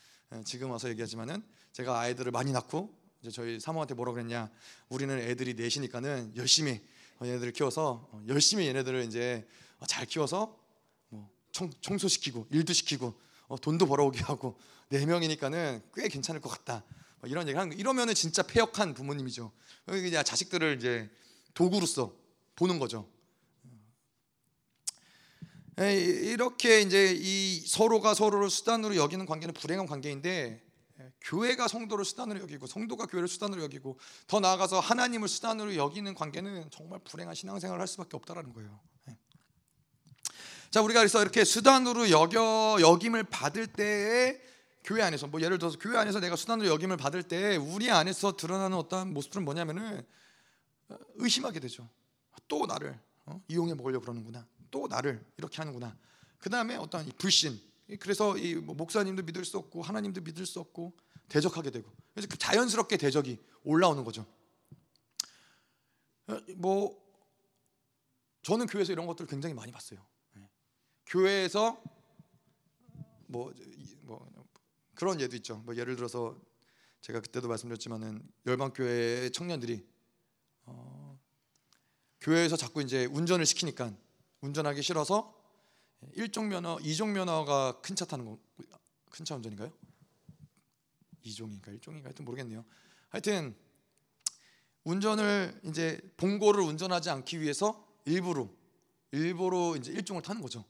[0.46, 4.50] 지금 와서 얘기하지만은 제가 아이들을 많이 낳고 이제 저희 사모한테 뭐라 그랬냐
[4.90, 6.82] 우리는 애들이 넷이니까는 열심히
[7.22, 9.48] 얘네들을 키워서 어, 열심히 얘네들을 이제
[9.88, 10.58] 잘 키워서
[11.10, 13.14] 뭐 청, 청소시키고 일도 시키고
[13.48, 14.60] 어, 돈도 벌어오게 하고
[14.90, 16.84] 네 명이니까는 꽤 괜찮을 것 같다.
[17.20, 17.80] 뭐 이런 얘기 하는 거.
[17.80, 19.52] 이러면은 진짜 폐역한 부모님이죠.
[19.86, 21.10] 그냥 자식들을 이제
[21.54, 22.14] 도구로서
[22.56, 23.08] 보는 거죠
[25.78, 30.64] 이렇게 이제 이 서로가 서로를 수단으로 여기는 관계는 불행한 관계인데
[31.22, 33.98] 교회가 성도를 수단으로 여기고 성도가 교회를 수단으로 여기고
[34.28, 38.80] 더 나아가서 하나님을 수단으로 여기는 관계는 정말 불행한 신앙생활을 할 수밖에 없다라는 거예요.
[40.70, 44.42] 자 우리가 그래서 이렇게 수단으로 여겨 여김을 받을 때에
[44.84, 48.78] 교회 안에서 뭐 예를 들어서 교회 안에서 내가 수단으로 여김을 받을 때 우리 안에서 드러나는
[48.78, 50.06] 어떤 모습들은 뭐냐면은
[51.16, 51.90] 의심하게 되죠.
[52.48, 53.42] 또 나를 어?
[53.48, 54.46] 이용해 먹으려고 그러는구나.
[54.74, 55.96] 또 나를 이렇게 하는구나.
[56.40, 57.62] 그 다음에 어떤 불신.
[58.00, 60.94] 그래서 이뭐 목사님도 믿을 수 없고 하나님도 믿을 수 없고
[61.30, 64.26] 대적하게 되고 그래서 그 자연스럽게 대적이 올라오는 거죠.
[66.28, 67.00] 어, 뭐
[68.42, 70.04] 저는 교회에서 이런 것들을 굉장히 많이 봤어요.
[70.38, 70.50] 예.
[71.06, 71.82] 교회에서
[73.28, 73.54] 뭐,
[74.02, 74.28] 뭐
[74.96, 75.58] 그런 예도 있죠.
[75.66, 76.36] 뭐 예를 들어서
[77.02, 79.86] 제가 그때도 말씀드렸지만은 열방교회 청년들이
[80.66, 81.20] 어,
[82.22, 83.94] 교회에서 자꾸 이제 운전을 시키니까
[84.44, 85.34] 운전하기 싫어서
[86.14, 88.38] 일종 면허, 이종 면허가 큰 차 타는 거,
[89.10, 89.72] 큰 차 운전인가요?
[91.24, 92.66] 이종인가 일종인가 하여튼 모르겠네요.
[93.08, 93.56] 하여튼
[94.84, 98.50] 운전을 이제 봉고를 운전하지 않기 위해서 일부러
[99.12, 100.66] 일부러 이제 일종을 타는 거죠.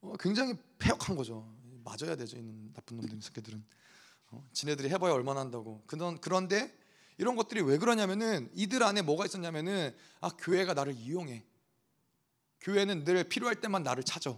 [0.00, 1.54] 어, 굉장히 폐역한 거죠.
[1.84, 2.38] 맞아야 되죠.
[2.38, 3.62] 있는 나쁜 놈들 새끼들은.
[4.30, 5.82] 어, 지네들이 해봐야 얼마나 한다고.
[5.86, 6.74] 그런 그런데
[7.18, 11.44] 이런 것들이 왜 그러냐면은 이들 안에 뭐가 있었냐면은 아 교회가 나를 이용해.
[12.64, 14.36] 교회는 늘 필요할 때만 나를 찾아.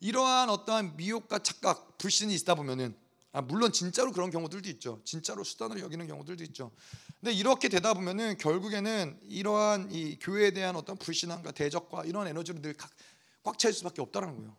[0.00, 2.94] 이러한 어떠한 미혹과 착각, 불신이 있다 보면은
[3.32, 5.00] 아, 물론 진짜로 그런 경우들도 있죠.
[5.04, 6.72] 진짜로 수단으로 여기는 경우들도 있죠.
[7.20, 13.72] 근데 이렇게 되다 보면은 결국에는 이러한 이 교회에 대한 어떤 불신함과 대적과 이런 에너지로 늘꽉찰
[13.72, 14.56] 수밖에 없다는 거예요.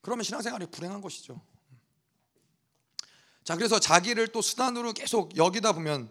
[0.00, 1.38] 그러면 신앙생활이 불행한 것이죠.
[3.44, 6.10] 자, 그래서 자기를 또 수단으로 계속 여기다 보면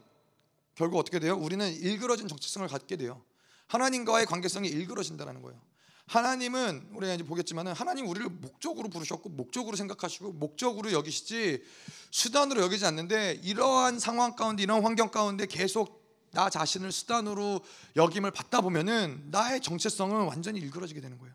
[0.76, 1.36] 결국 어떻게 돼요?
[1.36, 3.24] 우리는 일그러진 정체성을 갖게 돼요.
[3.68, 5.60] 하나님과의 관계성이 일그러진다는 거예요.
[6.08, 11.62] 하나님은 우리가 이제 보겠지만은 하나님 우리를 목적으로 부르셨고 목적으로 생각하시고 목적으로 여기시지
[12.12, 17.62] 수단으로 여기지 않는데 이러한 상황 가운데 이런 환경 가운데 계속 나 자신을 수단으로
[17.96, 21.34] 여김을 받다 보면은 나의 정체성은 완전히 일그러지게 되는 거예요.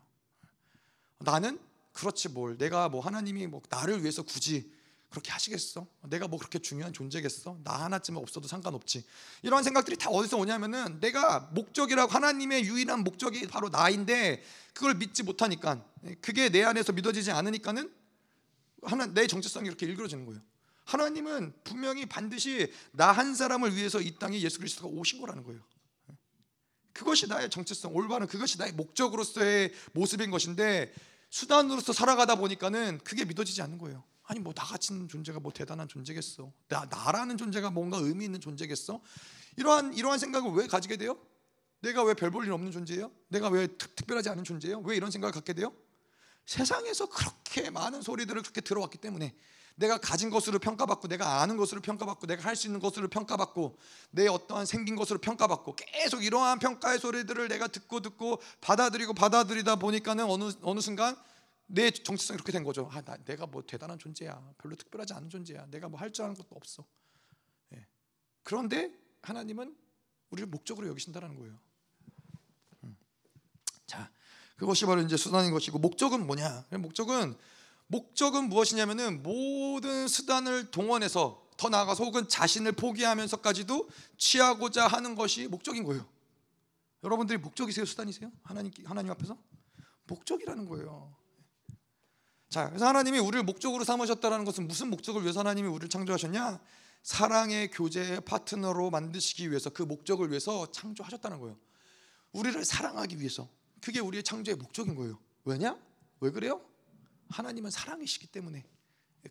[1.19, 1.59] 나는
[1.93, 4.71] 그렇지 뭘 내가 뭐 하나님이 뭐 나를 위해서 굳이
[5.13, 5.85] 그렇게 하시겠어?
[6.09, 7.59] 내가 뭐 그렇게 중요한 존재겠어?
[7.63, 9.05] 나 하나쯤은 없어도 상관없지.
[9.43, 14.43] 이런 생각들이 다 어디서 오냐면은 내가 목적이라고 하나님의 유일한 목적이 바로 나인데
[14.73, 15.85] 그걸 믿지 못하니까
[16.19, 17.93] 그게 내 안에서 믿어지지 않으니까는
[18.81, 20.41] 하나 내 정체성이 이렇게 일그러지는 거예요.
[20.85, 25.61] 하나님은 분명히 반드시 나 한 사람을 위해서 이 땅에 예수 그리스도가 오신 거라는 거예요.
[26.91, 30.91] 그것이 나의 정체성, 올바른 그것이 나의 목적으로서의 모습인 것인데
[31.29, 34.03] 수단으로서 살아가다 보니까는 그게 믿어지지 않는 거예요.
[34.23, 36.51] 아니 뭐 나 같은 존재가 뭐 대단한 존재겠어?
[36.69, 39.01] 나 나라는 존재가 뭔가 의미 있는 존재겠어?
[39.57, 41.17] 이러한 이러한 생각을 왜 가지게 돼요?
[41.81, 43.11] 내가 왜 별 볼 일 없는 존재예요?
[43.27, 44.79] 내가 왜 특, 별하지 않은 존재예요?
[44.79, 45.73] 왜 이런 생각을 갖게 돼요?
[46.45, 49.35] 세상에서 그렇게 많은 소리들을 그렇게 들어왔기 때문에
[49.75, 53.77] 내가 가진 것으로 평가받고 내가 아는 것으로 평가받고 내가 할 수 있는 것으로 평가받고
[54.11, 60.25] 내 어떠한 생긴 것으로 평가받고 계속 이러한 평가의 소리들을 내가 듣고 듣고 받아들이고 받아들이다 보니까는
[60.25, 61.17] 어느 어느 순간
[61.73, 62.87] 내 정체성이 그렇게 된 거죠.
[62.91, 64.53] 아, 나, 내가 뭐 대단한 존재야.
[64.59, 65.65] 별로 특별하지 않은 존재야.
[65.71, 66.85] 내가 뭐 할 줄 아는 것도 없어.
[67.73, 67.87] 예.
[68.43, 68.93] 그런데
[69.23, 69.75] 하나님은
[70.29, 71.57] 우리를 목적으로 여기신다는 거예요.
[72.83, 72.95] 음.
[73.87, 74.11] 자,
[74.55, 76.65] 그것이 바로 이제 수단인 것이고 목적은 뭐냐?
[76.71, 77.35] 목적은
[77.87, 86.07] 목적은 무엇이냐면은 모든 수단을 동원해서 더 나아가서 혹은 자신을 포기하면서까지도 취하고자 하는 것이 목적인 거예요.
[87.03, 88.31] 여러분들이 목적이세요, 수단이세요?
[88.43, 89.37] 하나님 하나님 앞에서
[90.05, 91.15] 목적이라는 거예요.
[92.53, 96.59] 자, 그래서 하나님이 우리를 목적으로 삼으셨다는 것은 무슨 목적을 위해서 하나님이 우리를 창조하셨냐?
[97.01, 101.57] 사랑의 교제의 파트너로 만드시기 위해서 그 목적을 위해서 창조하셨다는 거예요.
[102.31, 103.49] 우리를 사랑하기 위해서.
[103.81, 105.17] 그게 우리의 창조의 목적인 거예요.
[105.45, 105.75] 왜냐?
[106.19, 106.61] 왜 그래요?
[107.29, 108.63] 하나님은 사랑이시기 때문에.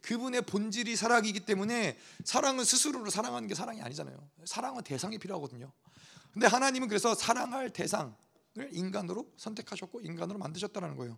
[0.00, 4.18] 그분의 본질이 사랑이기 때문에 사랑은 스스로를 사랑하는 게 사랑이 아니잖아요.
[4.46, 5.70] 사랑은 대상이 필요하거든요.
[6.32, 8.12] 근데 하나님은 그래서 사랑할 대상을
[8.72, 11.16] 인간으로 선택하셨고 인간으로 만드셨다는 거예요.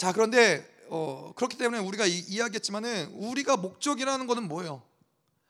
[0.00, 4.82] 자 그런데 어, 그렇기 때문에 우리가 이, 야기했지만은 우리가 목적이라는 것은 뭐예요?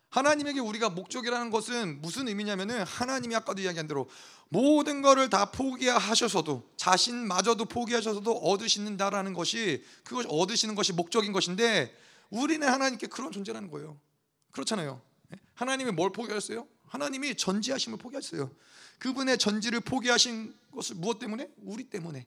[0.08, 4.10] 하나님에게 우리가 목적이라는 것은 무슨 의미냐면은 하나님이 아까도 이야기한 대로
[4.48, 11.96] 모든 것을 다 포기하셔서도 자신마저도 포기하셔서도 얻으시는다라는 것이 그것 얻으시는 것이 목적인 것인데
[12.30, 14.00] 우리는 하나님께 그런 존재라는 거예요.
[14.50, 15.00] 그렇잖아요.
[15.28, 15.38] 네?
[15.54, 16.66] 하나님이 뭘 포기하셨어요?
[16.88, 18.50] 하나님이 전지하심을 포기하셨어요.
[18.98, 21.48] 그분의 전지를 포기하신 것을 무엇 때문에?
[21.62, 22.26] 우리 때문에.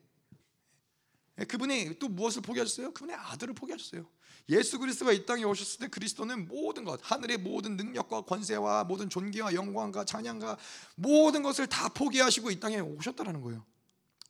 [1.38, 2.92] 예, 그분이 또 무엇을 포기하셨어요?
[2.92, 4.06] 그분의 아들을 포기하셨어요.
[4.50, 9.54] 예수 그리스도가 이 땅에 오셨을 때 그리스도는 모든 것, 하늘의 모든 능력과 권세와 모든 존귀와
[9.54, 10.58] 영광과 찬양과
[10.96, 13.64] 모든 것을 다 포기하시고 이 땅에 오셨다는 거예요.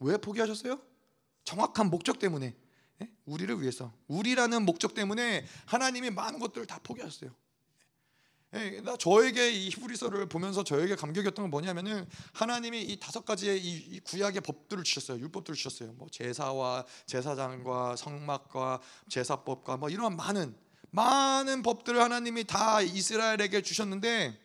[0.00, 0.80] 왜 포기하셨어요?
[1.44, 2.54] 정확한 목적 때문에.
[3.02, 3.10] 예?
[3.24, 3.92] 우리를 위해서.
[4.06, 7.34] 우리라는 목적 때문에 하나님이 많은 것들을 다 포기하셨어요.
[8.54, 14.00] 예, 나 저에게 이 히브리서를 보면서 저에게 감격이었던 건 뭐냐면은 하나님이 이 다섯 가지의 이
[14.00, 15.18] 구약의 법들을 주셨어요.
[15.18, 15.92] 율법들을 주셨어요.
[15.94, 20.56] 뭐 제사와 제사장과 성막과 제사법과 뭐 이런 많은
[20.90, 24.40] 많은 법들을 하나님이 다 이스라엘에게 주셨는데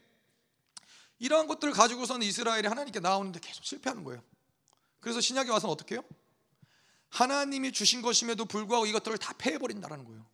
[1.20, 4.24] 이러한 것들을 가지고서는 이스라엘이 하나님께 나오는데 계속 실패하는 거예요.
[5.00, 6.04] 그래서 신약에 와서는 어떻게 해요?
[7.10, 10.26] 하나님이 주신 것임에도 불구하고 이것들을 다 패해버린다라는 거예요.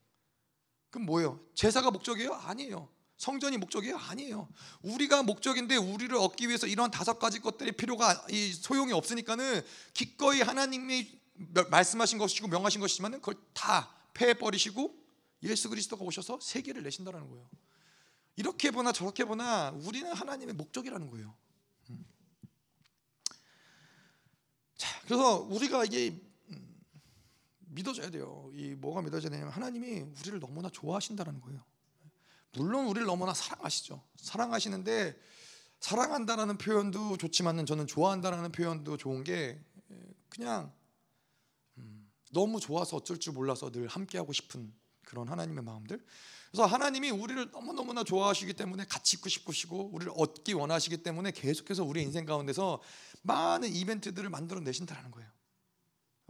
[0.90, 1.42] 그럼 뭐예요?
[1.56, 2.34] 제사가 목적이에요?
[2.34, 2.95] 아니에요.
[3.18, 3.98] 성전이 목적이에요?
[3.98, 4.50] 아니에요.
[4.82, 9.62] 우리가 목적인데 우리를 얻기 위해서 이런 다섯 가지 것들이 필요가 이 소용이 없으니까는
[9.94, 11.20] 기꺼이 하나님이
[11.70, 14.96] 말씀하신 것이고 명하신 것이지만은 그걸 다 패해 버리시고
[15.44, 17.50] 예수 그리스도가 오셔서 세계를 내신다라는 거예요.
[18.36, 21.34] 이렇게 보나 저렇게 보나 우리는 하나님의 목적이라는 거예요.
[21.90, 22.06] 음.
[24.76, 26.76] 자, 그래서 우리가 이게 음,
[27.60, 28.50] 믿어져야 돼요.
[28.54, 31.64] 이 뭐가 믿어져야 되냐면 하나님이 우리를 너무나 좋아하신다는 거예요.
[32.58, 34.04] 물론 우리를 너무나 사랑하시죠.
[34.18, 35.18] 사랑하시는데
[35.80, 39.64] 사랑한다라는 표현도 좋지만은 저는 좋아한다라는 표현도 좋은 게
[40.30, 40.74] 그냥
[41.78, 46.04] 음, 너무 좋아서 어쩔 줄 몰라서 늘 함께하고 싶은 그런 하나님의 마음들.
[46.52, 51.84] 그래서 하나님이 우리를 너무 너무나 좋아하시기 때문에 같이 있고 싶으시고 우리를 얻기 원하시기 때문에 계속해서
[51.84, 52.82] 우리 인생 가운데서
[53.24, 55.30] 많은 이벤트들을 만들어 내신다는 거예요.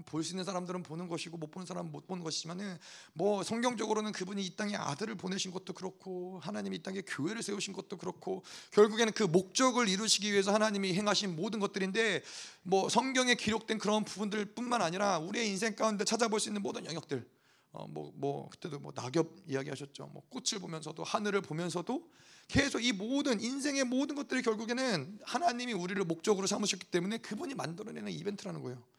[0.04, 2.78] 볼 수 있는 사람들은 보는 것이고 못 보는 사람은 못 보는 것이지만은
[3.14, 7.98] 뭐 성경적으로는 그분이 이 땅에 아들을 보내신 것도 그렇고 하나님이 이 땅에 교회를 세우신 것도
[7.98, 12.24] 그렇고 결국에는 그 목적을 이루시기 위해서 하나님이 행하신 모든 것들인데
[12.64, 17.28] 뭐 성경에 기록된 그런 부분들뿐만 아니라 우리의 인생 가운데 찾아볼 수 있는 모든 영역들
[17.72, 22.10] 어뭐뭐 뭐 그때도 뭐 낙엽 이야기하셨죠 뭐 꽃을 보면서도 하늘을 보면서도
[22.48, 28.62] 계속 이 모든 인생의 모든 것들이 결국에는 하나님이 우리를 목적으로 삼으셨기 때문에 그분이 만들어내는 이벤트라는
[28.62, 28.95] 거예요.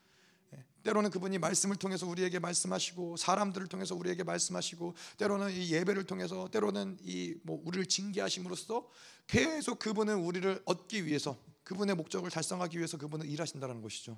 [0.87, 6.99] 때로는 그분이 말씀을 통해서 우리에게 말씀하시고 사람들을 통해서 우리에게 말씀하시고 때로는 이 예배를 통해서 때로는
[7.03, 8.89] 이 뭐 우리를 징계하심으로써
[9.27, 14.17] 계속 그분은 우리를 얻기 위해서 그분의 목적을 달성하기 위해서 그분은 일하신다는 것이죠.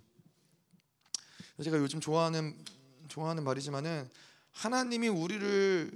[1.65, 2.63] 제가 요즘 좋아하는
[3.09, 4.09] 좋아하는 말이지만은
[4.53, 5.91] 하나님이 우리를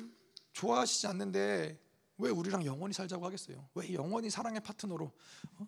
[0.54, 1.78] 좋아하시지 않는데
[2.16, 3.68] 왜 우리랑 영원히 살자고 하겠어요?
[3.74, 5.12] 왜 영원히 사랑의 파트너로
[5.58, 5.66] 어?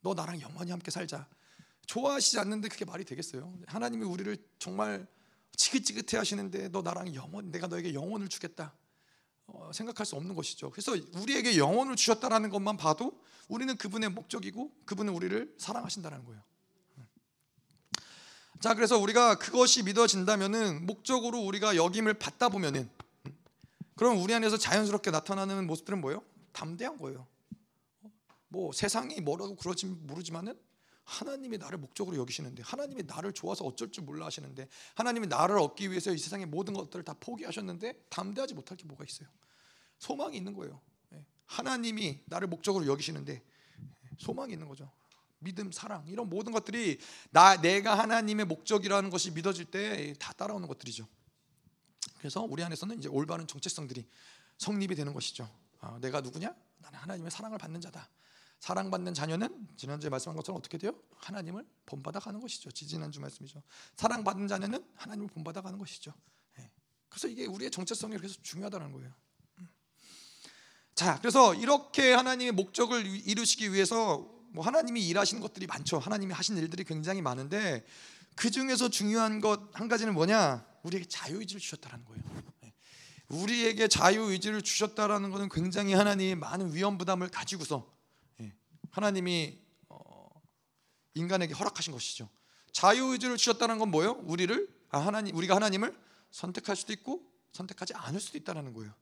[0.00, 1.28] 너 나랑 영원히 함께 살자.
[1.86, 3.58] 좋아하시지 않는데 그게 말이 되겠어요?
[3.66, 5.06] 하나님이 우리를 정말
[5.56, 8.74] 지긋지긋해 하시는데 너 나랑 영원 내가 너에게 영혼을 주겠다.
[9.46, 10.70] 어, 생각할 수 없는 것이죠.
[10.70, 16.42] 그래서 우리에게 영혼을 주셨다라는 것만 봐도 우리는 그분의 목적이고 그분은 우리를 사랑하신다는 거예요.
[18.60, 22.90] 자, 그래서 우리가 그것이 믿어진다면은 목적으로 우리가 역임을 받다 보면은
[23.94, 26.22] 그럼 우리 안에서 자연스럽게 나타나는 모습들은 뭐예요?
[26.52, 27.26] 담대한 거예요.
[28.48, 30.58] 뭐 세상이 뭐라고 그러지 모르지만은
[31.06, 36.12] 하나님이 나를 목적으로 여기시는데 하나님이 나를 좋아서 어쩔 줄 몰라 하시는데 하나님이 나를 얻기 위해서
[36.12, 39.28] 이 세상의 모든 것들을 다 포기하셨는데 담대하지 못할 게 뭐가 있어요?
[39.98, 40.80] 소망이 있는 거예요.
[41.14, 41.24] 예.
[41.46, 44.90] 하나님이 나를 목적으로 여기시는데 예, 소망이 있는 거죠.
[45.38, 46.98] 믿음, 사랑 이런 모든 것들이
[47.30, 51.06] 나 내가 하나님의 목적이라는 것이 믿어질 때 다 따라오는 것들이죠.
[52.18, 54.08] 그래서 우리 안에서는 이제 올바른 정체성들이
[54.58, 55.48] 성립이 되는 것이죠.
[55.80, 56.52] 아, 내가 누구냐?
[56.78, 58.08] 나는 하나님의 사랑을 받는 자다.
[58.60, 60.92] 사랑받는 자녀는 지난주에 말씀한 것처럼 어떻게 돼요?
[61.16, 62.70] 하나님을 본받아 가는 것이죠.
[62.70, 63.62] 지지난주 말씀이죠.
[63.96, 66.12] 사랑받는 자녀는 하나님을 본받아 가는 것이죠.
[66.58, 66.70] 예.
[67.08, 69.12] 그래서 이게 우리의 정체성이 그래서 중요하다는 거예요.
[69.58, 69.68] 음.
[70.94, 75.98] 자, 그래서 이렇게 하나님의 목적을 이루시기 위해서 뭐 하나님이 일하시는 것들이 많죠.
[75.98, 77.84] 하나님이 하신 일들이 굉장히 많은데
[78.34, 80.66] 그 중에서 중요한 것 한 가지는 뭐냐?
[80.82, 82.22] 우리에게 자유 의지를 주셨다는 거예요.
[82.64, 82.72] 예.
[83.28, 87.95] 우리에게 자유 의지를 주셨다라는 것은 굉장히 하나님이 많은 위험 부담을 가지고서
[88.96, 89.58] 하나님이
[89.90, 90.42] 어,
[91.12, 92.30] 인간에게 허락하신 것이죠.
[92.72, 94.12] 자유의지를 주셨다는 건 뭐예요?
[94.24, 95.94] 우리를 아, 하나님 우리가 하나님을
[96.30, 97.22] 선택할 수도 있고
[97.52, 98.94] 선택하지 않을 수도 있다는 거예요.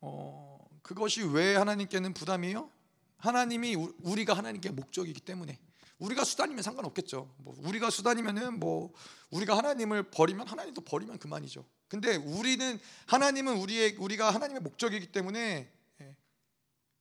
[0.00, 2.70] 어, 그것이 왜 하나님께는 부담이에요?
[3.18, 5.58] 하나님이 우리가 하나님께 목적이기 때문에
[5.98, 7.34] 우리가 수단이면 상관없겠죠.
[7.36, 8.94] 뭐 우리가 수단이면은 뭐
[9.30, 11.66] 우리가 하나님을 버리면 하나님도 버리면 그만이죠.
[11.86, 15.70] 근데 우리는 하나님은 우리의 우리가 하나님의 목적이기 때문에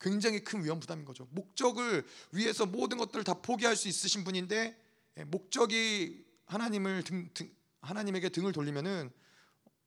[0.01, 1.27] 굉장히 큰 위험 부담인 거죠.
[1.31, 4.77] 목적을 위해서 모든 것들을 다 포기할 수 있으신 분인데
[5.17, 7.49] 예, 목적이 하나님을 등, 등,
[7.81, 9.11] 하나님에게 등을 돌리면은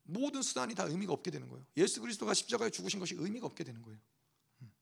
[0.05, 1.65] 모든 수단이 다 의미가 없게 되는 거예요.
[1.77, 3.99] 예수 그리스도가 십자가에 죽으신 것이 의미가 없게 되는 거예요.
[4.63, 4.73] 음.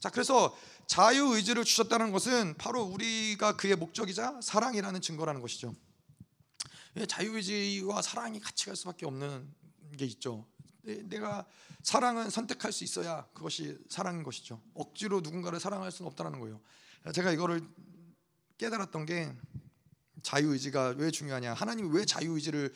[0.00, 0.56] 자, 그래서
[0.86, 5.74] 자유 의지를 주셨다는 것은 바로 우리가 그의 목적이자 사랑이라는 증거라는 것이죠.
[6.96, 9.52] 예, 자유 의지와 사랑이 같이 갈 수밖에 없는
[9.98, 10.46] 게 있죠.
[10.82, 11.46] 내가
[11.82, 14.60] 사랑은 선택할 수 있어야 그것이 사랑인 것이죠.
[14.74, 16.60] 억지로 누군가를 사랑할 수는 없다는 거예요.
[17.14, 17.62] 제가 이거를
[18.58, 19.32] 깨달았던 게
[20.22, 21.54] 자유의지가 왜 중요하냐?
[21.54, 22.72] 하나님이 왜 자유의지를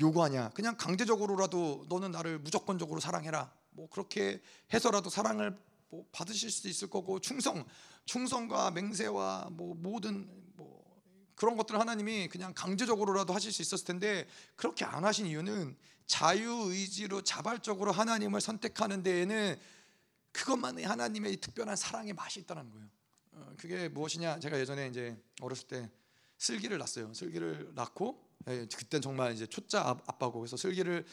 [0.00, 0.50] 요구하냐?
[0.50, 3.52] 그냥 강제적으로라도 너는 나를 무조건적으로 사랑해라.
[3.70, 4.42] 뭐 그렇게
[4.72, 5.56] 해서라도 사랑을
[5.88, 7.64] 뭐 받으실 수도 있을 거고 충성,
[8.04, 10.80] 충성과 맹세와 뭐 모든 뭐
[11.34, 14.26] 그런 것들을 하나님이 그냥 강제적으로라도 하실 수 있었을 텐데
[14.56, 15.76] 그렇게 안 하신 이유는
[16.10, 19.56] 자유 의지로 자발적으로 하나님을 선택하는 데에는
[20.32, 22.88] 그것만이 하나님의 특별한 사랑의 맛이 있다는 거예요.
[23.30, 24.40] 어, 그게 무엇이냐?
[24.40, 25.88] 제가 예전에 이제 어렸을 때
[26.36, 27.14] 슬기를 낳았어요.
[27.14, 31.04] 슬기를 낳고 예, 그땐 정말 이제 초짜 아빠고 그래서 슬기를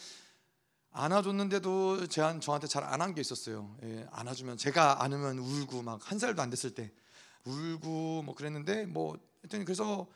[0.92, 3.78] 안아줬는데도 제한 저한테 잘 안 한 게 있었어요.
[3.84, 6.92] 예, 안아주면 제가 안으면 울고 막 한 살도 안 됐을 때
[7.44, 9.16] 울고 뭐 그랬는데 뭐
[9.48, 10.08] 그래서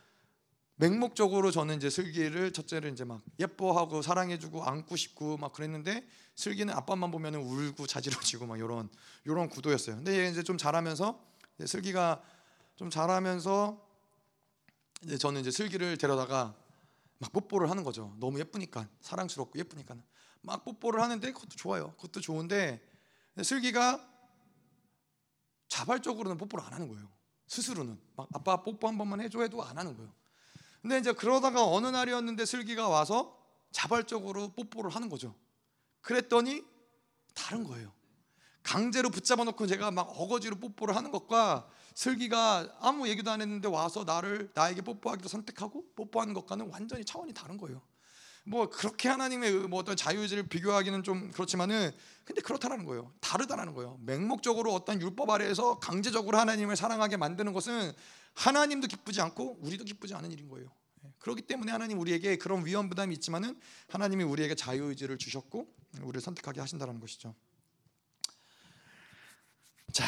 [0.81, 6.03] 맹목적으로 저는 이제 슬기를 첫째를 이제 막 예뻐하고 사랑해주고 안고 싶고 막 그랬는데
[6.33, 8.89] 슬기는 아빠만 보면 울고 자지러지고 막 이런
[9.25, 9.97] 이런 구도였어요.
[9.97, 11.23] 근데 얘 이제 좀 자라면서
[11.59, 12.23] 이제 슬기가
[12.77, 13.79] 좀 자라면서
[15.03, 16.55] 이제 저는 이제 슬기를 데려다가
[17.19, 18.15] 막 뽀뽀를 하는 거죠.
[18.19, 19.95] 너무 예쁘니까 사랑스럽고 예쁘니까
[20.41, 21.91] 막 뽀뽀를 하는데 그것도 좋아요.
[21.97, 22.81] 그것도 좋은데
[23.43, 24.03] 슬기가
[25.67, 27.07] 자발적으로는 뽀뽀를 안 하는 거예요.
[27.45, 30.11] 스스로는 막 아빠 뽀뽀 한 번만 해줘 해도 안 하는 거예요.
[30.81, 33.37] 근데 이제 그러다가 어느 날이었는데 슬기가 와서
[33.71, 35.35] 자발적으로 뽀뽀를 하는 거죠.
[36.01, 36.63] 그랬더니
[37.33, 37.91] 다른 거예요.
[38.63, 44.03] 강제로 붙잡아 놓고 제가 막 어거지로 뽀뽀를 하는 것과 슬기가 아무 얘기도 안 했는데 와서
[44.03, 47.81] 나를 나에게 뽀뽀하기로 선택하고 뽀뽀하는 것과는 완전히 차원이 다른 거예요.
[48.43, 51.91] 뭐 그렇게 하나님의 뭐 어떤 자유의지를 비교하기는 좀 그렇지만은
[52.25, 53.11] 근데 그렇다라는 거예요.
[53.19, 53.99] 다르다라는 거예요.
[54.01, 57.93] 맹목적으로 어떤 율법 아래에서 강제적으로 하나님을 사랑하게 만드는 것은
[58.33, 60.71] 하나님도 기쁘지 않고 우리도 기쁘지 않은 일인 거예요.
[61.05, 61.13] 예.
[61.19, 65.67] 그렇기 때문에 하나님 우리에게 그런 위험 부담이 있지만은 하나님이 우리에게 자유 의지를 주셨고
[66.01, 67.35] 우리를 선택하게 하신다는 것이죠.
[69.91, 70.05] 자,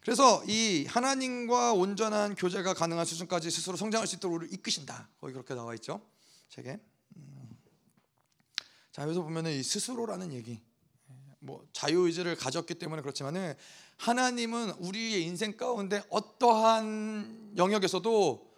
[0.00, 5.08] 그래서 이 하나님과 온전한 교제가 가능한 수준까지 스스로 성장할 수 있도록 우리를 이끄신다.
[5.20, 6.00] 거기 그렇게 나와 있죠.
[6.48, 6.80] 책에.
[7.16, 7.58] 음.
[8.90, 10.62] 자, 여기서 보면은 이 스스로라는 얘기.
[11.40, 13.54] 뭐 자유 의지를 가졌기 때문에 그렇지만은
[13.98, 18.48] 하나님은 우리의 인생 가운데 어떠한 영역에서도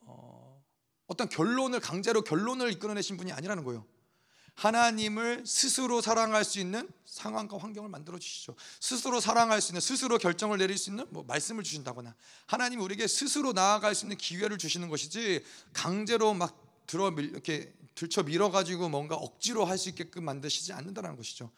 [0.00, 0.62] 어,
[1.06, 3.84] 어떤 결론을 강제로 결론을 이끌어내신 분이 아니라는 거예요.
[4.54, 8.54] 하나님을 스스로 사랑할 수 있는 상황과 환경을 만들어 주시죠.
[8.80, 12.14] 스스로 사랑할 수 있는 스스로 결정을 내릴 수 있는 뭐 말씀을 주신다거나
[12.46, 18.50] 하나님 우리에게 스스로 나아갈 수 있는 기회를 주시는 것이지 강제로 막 들어 이렇게 들쳐 밀어
[18.50, 21.50] 가지고 뭔가 억지로 할 수 있게끔 만드시지 않는다는 것이죠.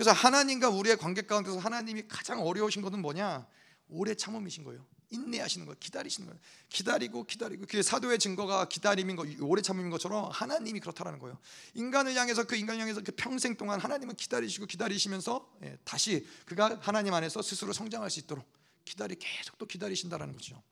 [0.00, 3.46] 그래서 하나님과 우리의 관계 가운데서 하나님이 가장 어려우신 것은 뭐냐?
[3.90, 4.82] 오래 참음이신 거예요.
[5.10, 5.76] 인내하시는 거예요.
[5.78, 6.40] 기다리시는 거예요.
[6.70, 11.38] 기다리고 기다리고 그 사도의 증거가 기다림인 거, 오래 참음인 것처럼 하나님이 그렇다라는 거예요.
[11.74, 17.12] 인간을 향해서 그 인간을 향해서 그 평생 동안 하나님은 기다리시고 기다리시면서 예, 다시 그가 하나님
[17.12, 18.50] 안에서 스스로 성장할 수 있도록
[18.86, 20.62] 기다리 계속 또 기다리신다라는 거죠.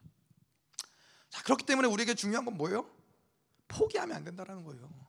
[1.29, 2.89] 자 그렇기 때문에 우리에게 중요한 건 뭐예요?
[3.68, 5.07] 포기하면 안 된다라는 거예요.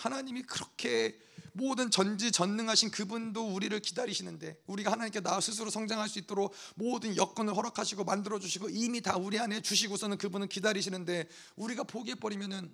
[0.00, 0.02] 예.
[0.02, 1.18] 하나님이 그렇게
[1.52, 7.56] 모든 전지 전능하신 그분도 우리를 기다리시는데 우리가 하나님께 나 스스로 성장할 수 있도록 모든 여건을
[7.56, 12.72] 허락하시고 만들어 주시고 이미 다 우리 안에 주시고서는 그분은 기다리시는데 우리가 포기해 버리면은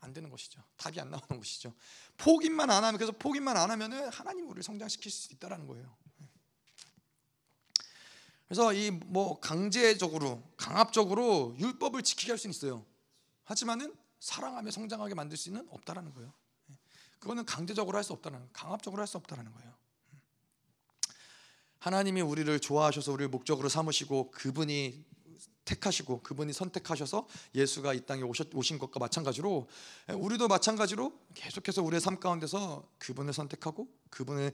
[0.00, 0.62] 안 되는 것이죠.
[0.76, 1.74] 답이 안 나오는 것이죠.
[2.16, 5.94] 포기만 안 하면 그래서 포기만 안 하면은 하나님 우리를 성장시킬 수 있다라는 거예요.
[8.48, 12.86] 그래서 이 뭐 강제적으로 강압적으로 율법을 지키게 할 수는 있어요.
[13.44, 16.32] 하지만은 사랑하며 성장하게 만들 수는 없다라는 거예요.
[17.18, 19.74] 그거는 강제적으로 할 수 없다는 강압적으로 할 수 없다는 거예요.
[21.78, 25.04] 하나님이 우리를 좋아하셔서 우리를 목적으로 삼으시고 그분이
[25.64, 29.68] 택하시고 그분이 선택하셔서 예수가 이 땅에 오신 것과 마찬가지로
[30.14, 34.52] 우리도 마찬가지로 계속해서 우리의 삶 가운데서 그분을 선택하고 그분을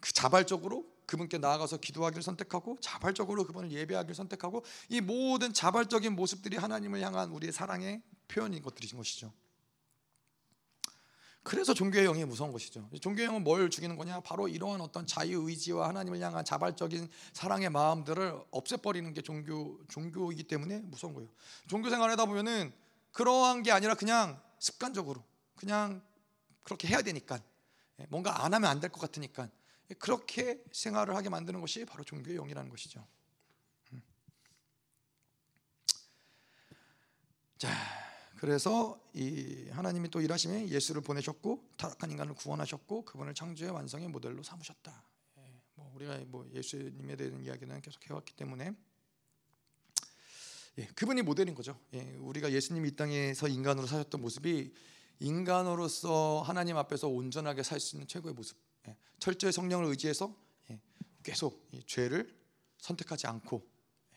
[0.00, 7.00] 그 자발적으로 그분께 나아가서 기도하기를 선택하고 자발적으로 그분을 예배하기를 선택하고 이 모든 자발적인 모습들이 하나님을
[7.00, 9.32] 향한 우리의 사랑의 표현인 것들이신 것이죠.
[11.42, 12.88] 그래서 종교의 영이 무서운 것이죠.
[13.00, 14.20] 종교의 영은 뭘 죽이는 거냐?
[14.20, 20.80] 바로 이러한 어떤 자유 의지와 하나님을 향한 자발적인 사랑의 마음들을 없애버리는 게 종교 종교이기 때문에
[20.80, 21.30] 무서운 거예요.
[21.66, 22.72] 종교 생활하다 보면은
[23.12, 25.24] 그러한 게 아니라 그냥 습관적으로
[25.56, 26.02] 그냥
[26.62, 27.40] 그렇게 해야 되니까
[27.98, 29.48] 예, 뭔가 안 하면 안 될 것 같으니까
[29.98, 33.04] 그렇게 생활을 하게 만드는 것이 바로 종교의 영이라는 것이죠.
[33.92, 34.02] 음.
[37.58, 37.99] 자.
[38.40, 45.04] 그래서 이 하나님이 또 일하심에 예수를 보내셨고 타락한 인간을 구원하셨고 그분을 창조의 완성의 모델로 삼으셨다.
[45.36, 48.72] 예, 뭐 우리가 뭐 예수님에 대한 이야기는 계속 해왔기 때문에
[50.78, 51.78] 예, 그분이 모델인 거죠.
[51.92, 54.72] 예, 우리가 예수님이 이 땅에서 인간으로 사셨던 모습이
[55.18, 58.56] 인간으로서 하나님 앞에서 온전하게 살 수 있는 최고의 모습.
[58.88, 60.34] 예, 철저히 성령을 의지해서
[60.70, 60.80] 예,
[61.22, 62.34] 계속 죄를
[62.78, 63.68] 선택하지 않고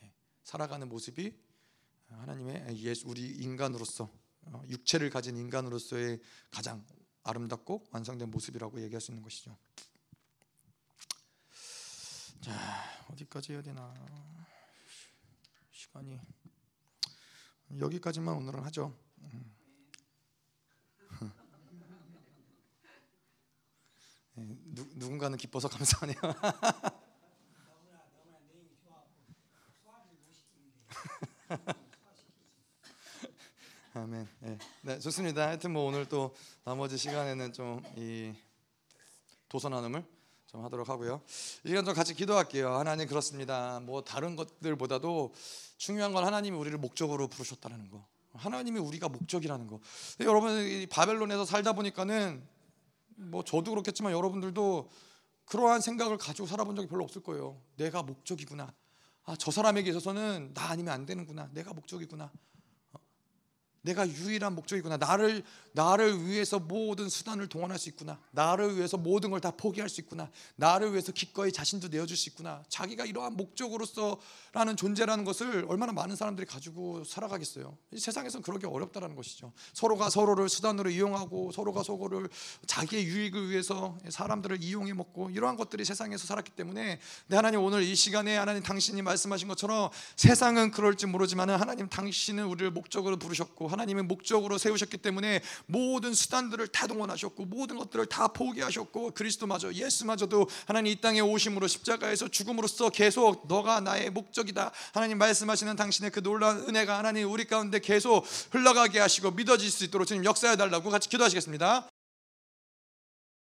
[0.01, 0.13] 예,
[0.45, 1.37] 살아가는 모습이
[2.19, 4.09] 하나님의 예수 우리 인간으로서
[4.43, 6.19] 어, 육체를 가진 인간으로서의
[6.51, 6.85] 가장
[7.23, 9.57] 아름답고 완성된 모습이라고 얘기할 수 있는 것이죠.
[12.41, 12.51] 자
[13.09, 13.93] 어디까지 해야 되나
[15.71, 16.19] 시간이
[17.79, 18.93] 여기까지만 오늘은 하죠.
[19.19, 19.55] 음.
[24.35, 26.17] 네, 누, 누군가는 기뻐서 감사하네요.
[33.95, 34.27] 아멘.
[34.39, 34.57] 네.
[34.81, 35.47] 네, 좋습니다.
[35.47, 38.33] 하여튼 뭐 오늘 또 나머지 시간에는 좀 이
[39.53, 40.03] 도서 나눔을
[40.47, 41.21] 좀 하도록 하고요.
[41.63, 42.73] 이 시간 좀 같이 기도할게요.
[42.73, 43.79] 하나님 그렇습니다.
[43.81, 45.31] 뭐 다른 것들보다도
[45.77, 48.03] 중요한 건 하나님이 우리를 목적으로 부르셨다는 거.
[48.33, 49.79] 하나님이 우리가 목적이라는 거.
[50.21, 52.43] 여러분 이 바벨론에서 살다 보니까는
[53.15, 54.89] 뭐 저도 그렇겠지만 여러분들도
[55.45, 57.61] 그러한 생각을 가지고 살아본 적이 별로 없을 거예요.
[57.75, 58.73] 내가 목적이구나.
[59.25, 61.49] 아, 저 사람에게 있어서는 나 아니면 안 되는구나.
[61.53, 62.31] 내가 목적이구나.
[63.83, 64.97] 어, 내가 유일한 목적이구나.
[64.97, 68.19] 나를 나를 위해서 모든 수단을 동원할 수 있구나.
[68.31, 70.29] 나를 위해서 모든 걸 다 포기할 수 있구나.
[70.55, 72.63] 나를 위해서 기꺼이 자신도 내어줄 수 있구나.
[72.69, 77.77] 자기가 이러한 목적으로서라는 존재라는 것을 얼마나 많은 사람들이 가지고 살아가겠어요.
[77.91, 79.51] 이 세상에서는 그러기 어렵다라는 것이죠.
[79.73, 82.29] 서로가 서로를 수단으로 이용하고 서로가 서로를
[82.67, 87.95] 자기의 유익을 위해서 사람들을 이용해 먹고 이러한 것들이 세상에서 살았기 때문에 근데 하나님 오늘 이
[87.95, 94.57] 시간에 하나님 당신이 말씀하신 것처럼 세상은 그럴지 모르지만 하나님 당신은 우리를 목적으로 부르셨고 하나님의 목적으로
[94.57, 101.19] 세우셨기 때문에 모든 수단들을 다 동원하셨고 모든 것들을 다 포기하셨고 그리스도마저 예수마저도 하나님 이 땅에
[101.19, 104.71] 오심으로 십자가에서 죽음으로써 계속 너가 나의 목적이다.
[104.93, 110.07] 하나님 말씀하시는 당신의 그 놀라운 은혜가 하나님 우리 가운데 계속 흘러가게 하시고 믿어질 수 있도록
[110.07, 111.89] 주님 역사해 달라고 같이 기도하시겠습니다